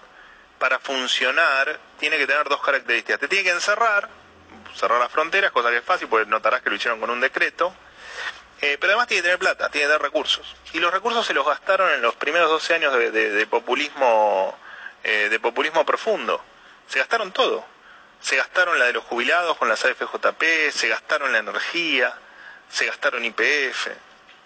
[0.59, 3.19] para funcionar tiene que tener dos características.
[3.21, 4.09] Te tiene que encerrar,
[4.77, 7.75] cerrar las fronteras, cosa que es fácil, porque notarás que lo hicieron con un decreto,
[8.61, 10.55] eh, pero además tiene que tener plata, tiene que tener recursos.
[10.73, 14.57] Y los recursos se los gastaron en los primeros 12 años de, de- de populismo
[15.03, 16.43] eh, de populismo profundo.
[16.89, 17.65] Se gastaron todo.
[18.21, 22.15] Se gastaron la de los jubilados con las AFJP, se gastaron la energía,
[22.71, 23.89] se gastaron IPF,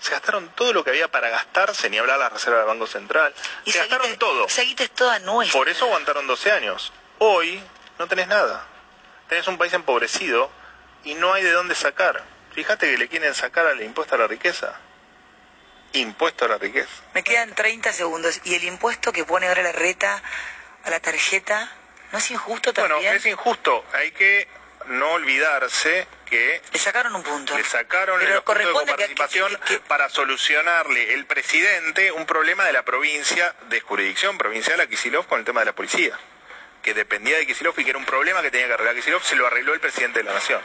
[0.00, 3.32] se gastaron todo lo que había para gastarse, ni hablar la reserva del Banco Central.
[3.64, 4.46] Y se gastaron todo.
[4.46, 5.56] Es toda nuestra.
[5.56, 6.92] Por eso aguantaron 12 años.
[7.18, 7.62] Hoy
[8.00, 8.64] no tenés nada.
[9.28, 10.50] Tenés un país empobrecido
[11.04, 12.24] y no hay de dónde sacar.
[12.58, 14.74] Fíjate que le quieren sacar al impuesto a la riqueza.
[15.92, 16.88] Impuesto a la riqueza.
[17.14, 18.40] Me quedan 30 segundos.
[18.42, 20.20] ¿Y el impuesto que pone ahora la reta
[20.82, 21.70] a la tarjeta
[22.10, 22.98] no es injusto también?
[23.00, 23.84] Bueno, es injusto.
[23.92, 24.48] Hay que
[24.86, 27.56] no olvidarse que Le sacaron un punto.
[27.56, 32.26] le sacaron Pero los puntos de que- participación que- que- para solucionarle el presidente un
[32.26, 36.18] problema de la provincia de jurisdicción provincial a Kisilov con el tema de la policía,
[36.82, 39.36] que dependía de Kisilov y que era un problema que tenía que arreglar Kisilov, se
[39.36, 40.60] lo arregló el presidente de la nación.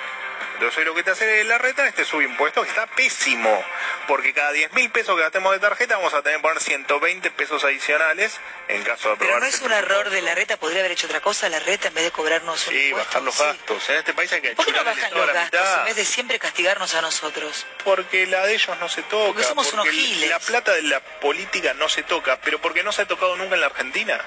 [0.56, 3.64] Entonces lo que te hace la reta este subimpuesto que está pésimo,
[4.08, 7.32] porque cada 10 mil pesos que gastemos de tarjeta vamos a tener que poner 120
[7.32, 10.80] pesos adicionales en caso de Pero aprobar no es un error de la reta, podría
[10.80, 13.08] haber hecho otra cosa la reta en vez de cobrarnos un Sí, impuesto.
[13.10, 13.44] bajar los Sí.
[13.44, 13.90] gastos.
[13.90, 15.80] En este país hay que ¿Por qué no bajan los gastos mitad.
[15.80, 17.66] en vez de siempre castigarnos a nosotros?
[17.84, 19.28] Porque la de ellos no se toca.
[19.28, 20.30] Porque somos unos el- giles.
[20.30, 23.56] La plata de la política no se toca, pero porque no se ha tocado nunca
[23.56, 24.22] en la Argentina.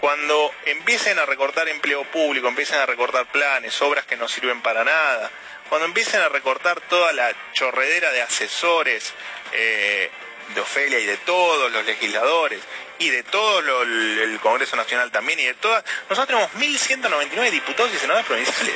[0.00, 4.82] Cuando empiecen a recortar empleo público, empiecen a recortar planes, obras que no sirven para
[4.82, 5.30] nada,
[5.68, 9.12] cuando empiecen a recortar toda la chorredera de asesores
[9.52, 10.10] eh,
[10.54, 12.60] de Ofelia y de todos los legisladores
[12.98, 15.84] y de todo el Congreso Nacional también y de todas...
[16.08, 18.74] Nosotros tenemos 1.199 diputados y senadores provinciales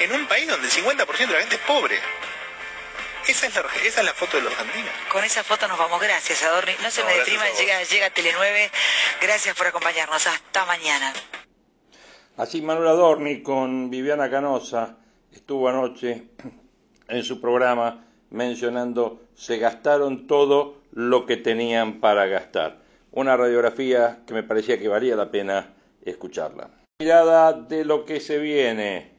[0.00, 1.98] en un país donde el 50% de la gente es pobre.
[3.28, 4.90] Esa es la, esa es la foto de los argentinos.
[5.10, 6.00] Con esa foto nos vamos.
[6.00, 6.72] Gracias, Adorni.
[6.82, 7.58] No se No, me gracias deprima, a vos.
[7.60, 8.70] llega, llega Tele 9.
[9.20, 10.26] Gracias por acompañarnos.
[10.26, 11.12] Hasta mañana.
[12.36, 14.96] Así Manuel Adorni con Viviana Canosa
[15.32, 16.24] estuvo anoche
[17.08, 22.78] en su programa mencionando se gastaron todo lo que tenían para gastar.
[23.10, 26.70] Una radiografía que me parecía que valía la pena escucharla.
[26.98, 29.11] Mirada de lo que se viene.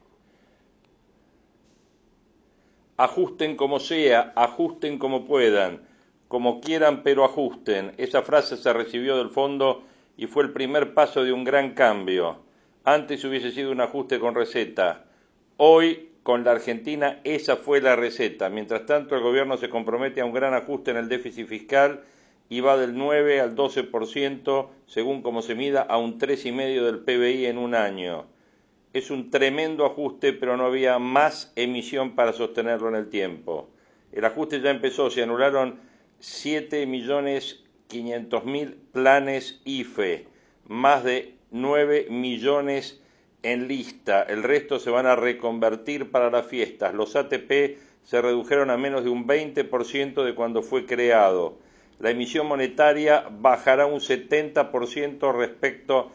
[2.96, 5.80] Ajusten como sea, ajusten como puedan,
[6.28, 7.92] como quieran pero ajusten.
[7.96, 9.82] Esa frase se recibió del fondo
[10.16, 12.44] y fue el primer paso de un gran cambio.
[12.84, 15.06] Antes hubiese sido un ajuste con receta.
[15.56, 18.48] Hoy, con la Argentina, esa fue la receta.
[18.48, 22.04] Mientras tanto, el gobierno se compromete a un gran ajuste en el déficit fiscal
[22.48, 27.46] y va del 9 al 12%, según como se mida, a un 3,5% del PBI
[27.46, 28.26] en un año.
[28.94, 33.68] Es un tremendo ajuste, pero no había más emisión para sostenerlo en el tiempo.
[34.12, 35.80] El ajuste ya empezó, se anularon
[36.20, 40.28] 7.500.000 planes IFE,
[40.68, 43.02] más de 9 millones
[43.42, 44.22] en lista.
[44.22, 46.94] El resto se van a reconvertir para las fiestas.
[46.94, 51.58] Los ATP se redujeron a menos de un 20% de cuando fue creado.
[51.98, 56.12] La emisión monetaria bajará un 70% respecto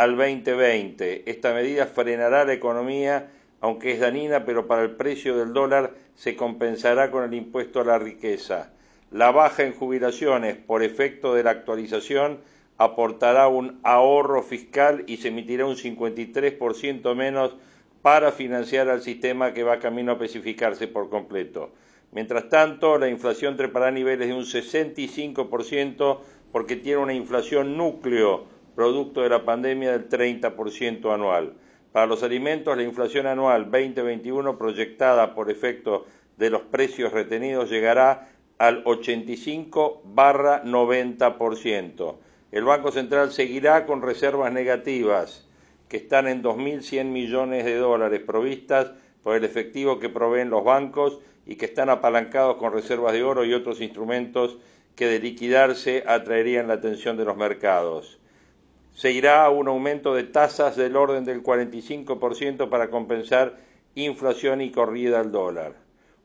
[0.00, 1.30] al 2020.
[1.30, 3.28] Esta medida frenará la economía,
[3.60, 7.84] aunque es dañina, pero para el precio del dólar se compensará con el impuesto a
[7.84, 8.70] la riqueza.
[9.10, 12.38] La baja en jubilaciones por efecto de la actualización
[12.78, 17.54] aportará un ahorro fiscal y se emitirá un 53% menos
[18.00, 21.72] para financiar al sistema que va camino a especificarse por completo.
[22.12, 26.20] Mientras tanto, la inflación trepará a niveles de un 65%
[26.52, 28.46] porque tiene una inflación núcleo,
[28.80, 31.52] producto de la pandemia del 30% anual.
[31.92, 36.06] Para los alimentos, la inflación anual 2021 proyectada por efecto
[36.38, 42.16] de los precios retenidos llegará al 85 barra 90%.
[42.52, 45.46] El Banco Central seguirá con reservas negativas
[45.90, 51.18] que están en 2.100 millones de dólares provistas por el efectivo que proveen los bancos
[51.44, 54.56] y que están apalancados con reservas de oro y otros instrumentos
[54.96, 58.19] que de liquidarse atraerían la atención de los mercados.
[58.94, 63.56] Se irá a un aumento de tasas del orden del 45% para compensar
[63.94, 65.74] inflación y corrida al dólar.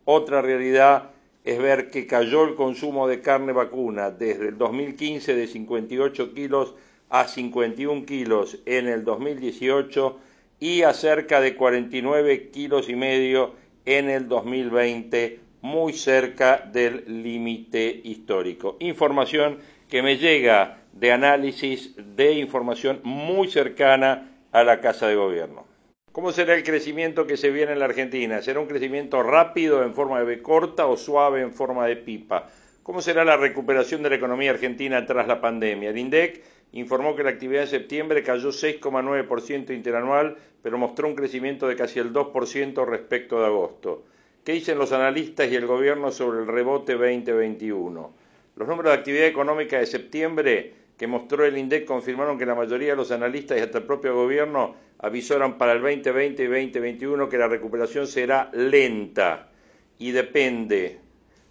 [0.04, 1.12] Otra realidad
[1.44, 6.76] es ver que cayó el consumo de carne vacuna desde el 2015 de 58 kilos
[7.10, 10.20] a 51 kilos en el 2018
[10.60, 13.54] y a cerca de 49 kilos y medio
[13.86, 18.78] en el 2020, muy cerca del límite histórico.
[18.80, 19.60] Información
[19.90, 25.68] que me llega de análisis de información muy cercana a la Casa de Gobierno.
[26.14, 28.42] ¿Cómo será el crecimiento que se viene en la Argentina?
[28.42, 32.50] ¿Será un crecimiento rápido en forma de B corta o suave en forma de pipa?
[32.82, 35.90] ¿Cómo será la recuperación de la economía argentina tras la pandemia?
[35.90, 36.42] El INDEC
[36.72, 42.00] informó que la actividad en septiembre cayó 6,9% interanual, pero mostró un crecimiento de casi
[42.00, 44.06] el 2% respecto de agosto.
[44.46, 48.14] ¿Qué dicen los analistas y el gobierno sobre el rebote 2021?
[48.56, 52.92] Los números de actividad económica de septiembre que mostró el INDEC confirmaron que la mayoría
[52.92, 57.38] de los analistas y hasta el propio gobierno avisaron para el 2020 y 2021 que
[57.38, 59.50] la recuperación será lenta
[60.00, 61.00] y depende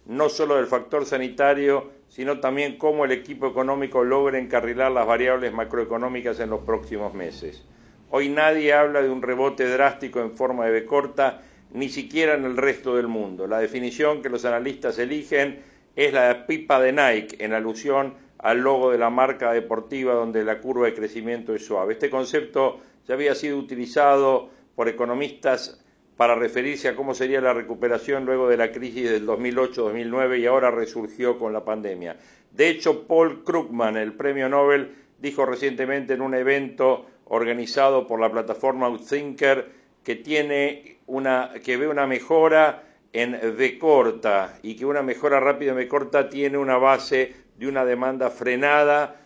[0.05, 5.51] no solo del factor sanitario, sino también cómo el equipo económico logra encarrilar las variables
[5.51, 7.63] macroeconómicas en los próximos meses.
[8.11, 11.41] Hoy nadie habla de un rebote drástico en forma de B corta,
[11.73, 13.47] ni siquiera en el resto del mundo.
[13.47, 15.59] La definición que los analistas eligen
[15.95, 18.13] es la pipa de Nike, en alusión
[18.45, 21.93] al logo de la marca deportiva donde la curva de crecimiento es suave.
[21.93, 25.83] Este concepto ya había sido utilizado por economistas
[26.15, 30.69] para referirse a cómo sería la recuperación luego de la crisis del 2008-2009 y ahora
[30.69, 32.17] resurgió con la pandemia.
[32.51, 38.31] De hecho, Paul Krugman, el premio Nobel, dijo recientemente en un evento organizado por la
[38.31, 39.71] plataforma Outthinker
[40.03, 45.71] que tiene una que ve una mejora en V corta y que una mejora rápida
[45.71, 49.21] en V corta tiene una base de una demanda frenada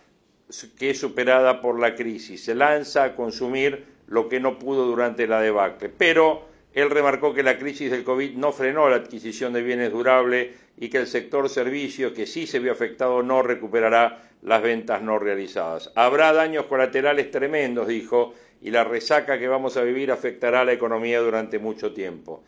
[0.78, 2.44] que es superada por la crisis.
[2.44, 5.88] Se lanza a consumir lo que no pudo durante la debacle.
[5.88, 10.54] Pero él remarcó que la crisis del COVID no frenó la adquisición de bienes durables
[10.76, 15.18] y que el sector servicios, que sí se vio afectado, no recuperará las ventas no
[15.18, 15.92] realizadas.
[15.94, 20.72] Habrá daños colaterales tremendos, dijo, y la resaca que vamos a vivir afectará a la
[20.72, 22.42] economía durante mucho tiempo.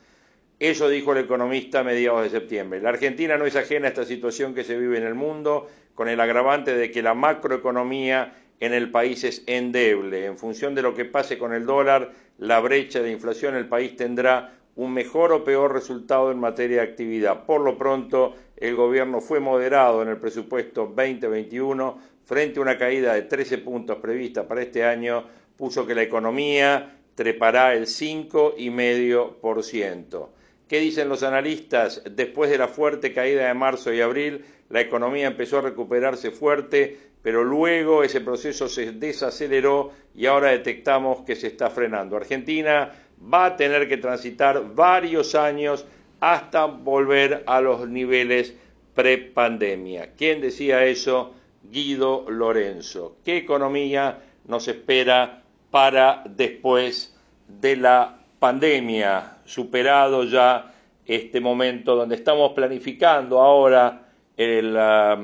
[0.63, 2.81] Eso dijo el economista a mediados de septiembre.
[2.81, 6.09] La Argentina no es ajena a esta situación que se vive en el mundo, con
[6.09, 10.25] el agravante de que la macroeconomía en el país es endeble.
[10.25, 13.97] En función de lo que pase con el dólar, la brecha de inflación, el país
[13.97, 17.45] tendrá un mejor o peor resultado en materia de actividad.
[17.45, 23.15] Por lo pronto, el gobierno fue moderado en el presupuesto 2021 frente a una caída
[23.15, 30.29] de 13 puntos prevista para este año, puso que la economía trepará el 5,5%.
[30.73, 32.01] ¿Qué dicen los analistas?
[32.11, 36.97] Después de la fuerte caída de marzo y abril, la economía empezó a recuperarse fuerte,
[37.21, 42.17] pero luego ese proceso se desaceleró y ahora detectamos que se está frenando.
[42.17, 42.91] Argentina
[43.23, 45.85] va a tener que transitar varios años
[46.21, 48.55] hasta volver a los niveles
[48.95, 50.15] prepandemia.
[50.17, 51.35] ¿Quién decía eso?
[51.71, 53.19] Guido Lorenzo.
[53.27, 57.15] ¿Qué economía nos espera para después
[57.47, 60.75] de la pandemia, superado ya
[61.07, 65.17] este momento donde estamos planificando ahora la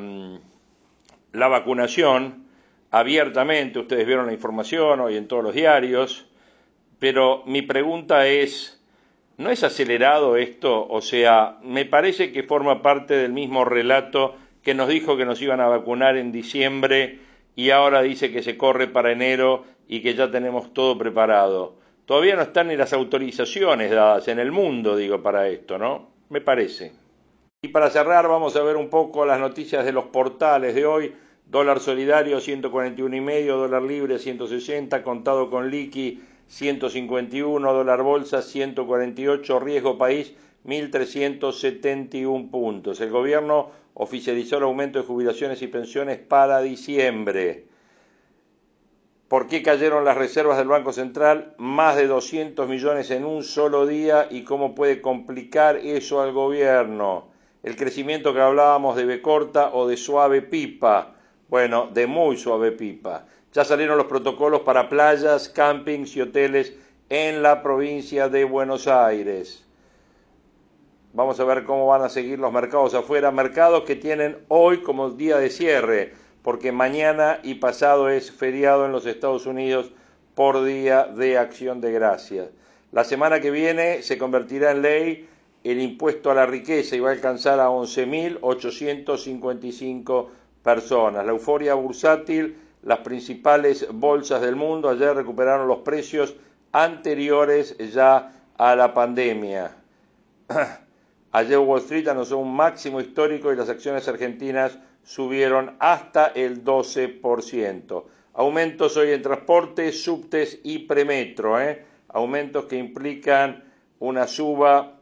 [1.32, 2.44] vacunación
[2.92, 6.28] abiertamente, ustedes vieron la información hoy en todos los diarios,
[7.00, 8.80] pero mi pregunta es,
[9.36, 10.86] ¿no es acelerado esto?
[10.88, 15.42] O sea, me parece que forma parte del mismo relato que nos dijo que nos
[15.42, 17.18] iban a vacunar en diciembre
[17.56, 21.87] y ahora dice que se corre para enero y que ya tenemos todo preparado.
[22.08, 26.08] Todavía no están ni las autorizaciones dadas en el mundo, digo, para esto, ¿no?
[26.30, 26.94] Me parece.
[27.60, 31.12] Y para cerrar vamos a ver un poco las noticias de los portales de hoy.
[31.44, 39.60] Dólar solidario 141 y medio, dólar libre 160, contado con liqui 151, dólar bolsa 148,
[39.60, 40.32] riesgo país
[40.64, 43.02] 1.371 puntos.
[43.02, 47.67] El gobierno oficializó el aumento de jubilaciones y pensiones para diciembre.
[49.28, 51.52] ¿Por qué cayeron las reservas del Banco Central?
[51.58, 57.28] Más de 200 millones en un solo día y cómo puede complicar eso al gobierno.
[57.62, 61.14] El crecimiento que hablábamos de B corta o de suave pipa.
[61.50, 63.26] Bueno, de muy suave pipa.
[63.52, 66.72] Ya salieron los protocolos para playas, campings y hoteles
[67.10, 69.62] en la provincia de Buenos Aires.
[71.12, 73.30] Vamos a ver cómo van a seguir los mercados afuera.
[73.30, 78.92] Mercados que tienen hoy como día de cierre porque mañana y pasado es feriado en
[78.92, 79.90] los Estados Unidos
[80.34, 82.48] por Día de Acción de Gracias.
[82.92, 85.28] La semana que viene se convertirá en ley
[85.64, 90.28] el impuesto a la riqueza y va a alcanzar a 11.855
[90.62, 91.26] personas.
[91.26, 96.36] La euforia bursátil, las principales bolsas del mundo ayer recuperaron los precios
[96.72, 99.76] anteriores ya a la pandemia.
[101.32, 104.78] Ayer Wall Street anunció un máximo histórico y las acciones argentinas
[105.08, 108.04] subieron hasta el 12%.
[108.34, 111.82] Aumentos hoy en transportes, subtes y premetro, ¿eh?
[112.08, 113.64] aumentos que implican
[114.00, 114.98] una suba,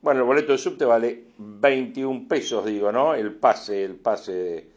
[0.00, 3.14] bueno, el boleto de subte vale 21 pesos, digo, ¿no?
[3.14, 4.68] El pase, el pase.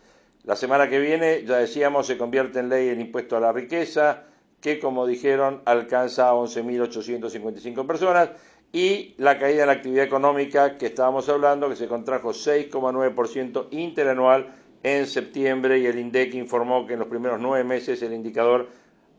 [0.44, 4.24] La semana que viene, ya decíamos, se convierte en ley el impuesto a la riqueza,
[4.60, 8.32] que como dijeron alcanza a 11.855 personas,
[8.74, 14.63] y la caída en la actividad económica que estábamos hablando, que se contrajo 6,9% interanual
[14.84, 18.68] en septiembre, y el INDEC informó que en los primeros nueve meses el indicador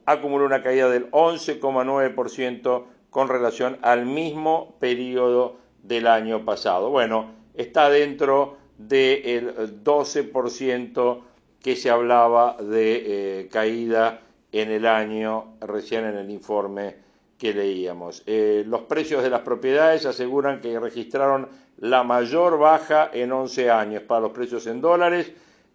[0.07, 6.91] acumuló una caída del 11,9% con relación al mismo periodo del año pasado.
[6.91, 11.23] Bueno, está dentro del 12%
[11.63, 14.21] que se hablaba de eh, caída
[14.53, 16.97] en el año, recién en el informe
[17.39, 18.23] que leíamos.
[18.27, 21.49] Eh, los precios de las propiedades aseguran que registraron
[21.79, 25.33] la mayor baja en 11 años para los precios en dólares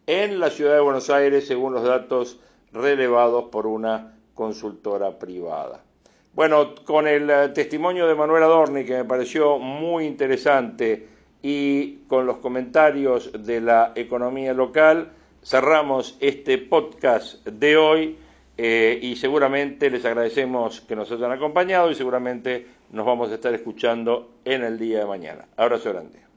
[0.10, 2.40] en la ciudad de Buenos Aires, según los datos
[2.74, 5.84] relevados por una consultora privada.
[6.34, 11.08] Bueno, con el eh, testimonio de Manuel Adorni, que me pareció muy interesante,
[11.44, 15.12] y con los comentarios de la economía local,
[15.44, 18.18] cerramos este podcast de hoy
[18.58, 23.54] eh, y seguramente les agradecemos que nos hayan acompañado y seguramente nos vamos a estar
[23.54, 25.46] escuchando en el día de mañana.
[25.56, 26.29] Abrazo grande.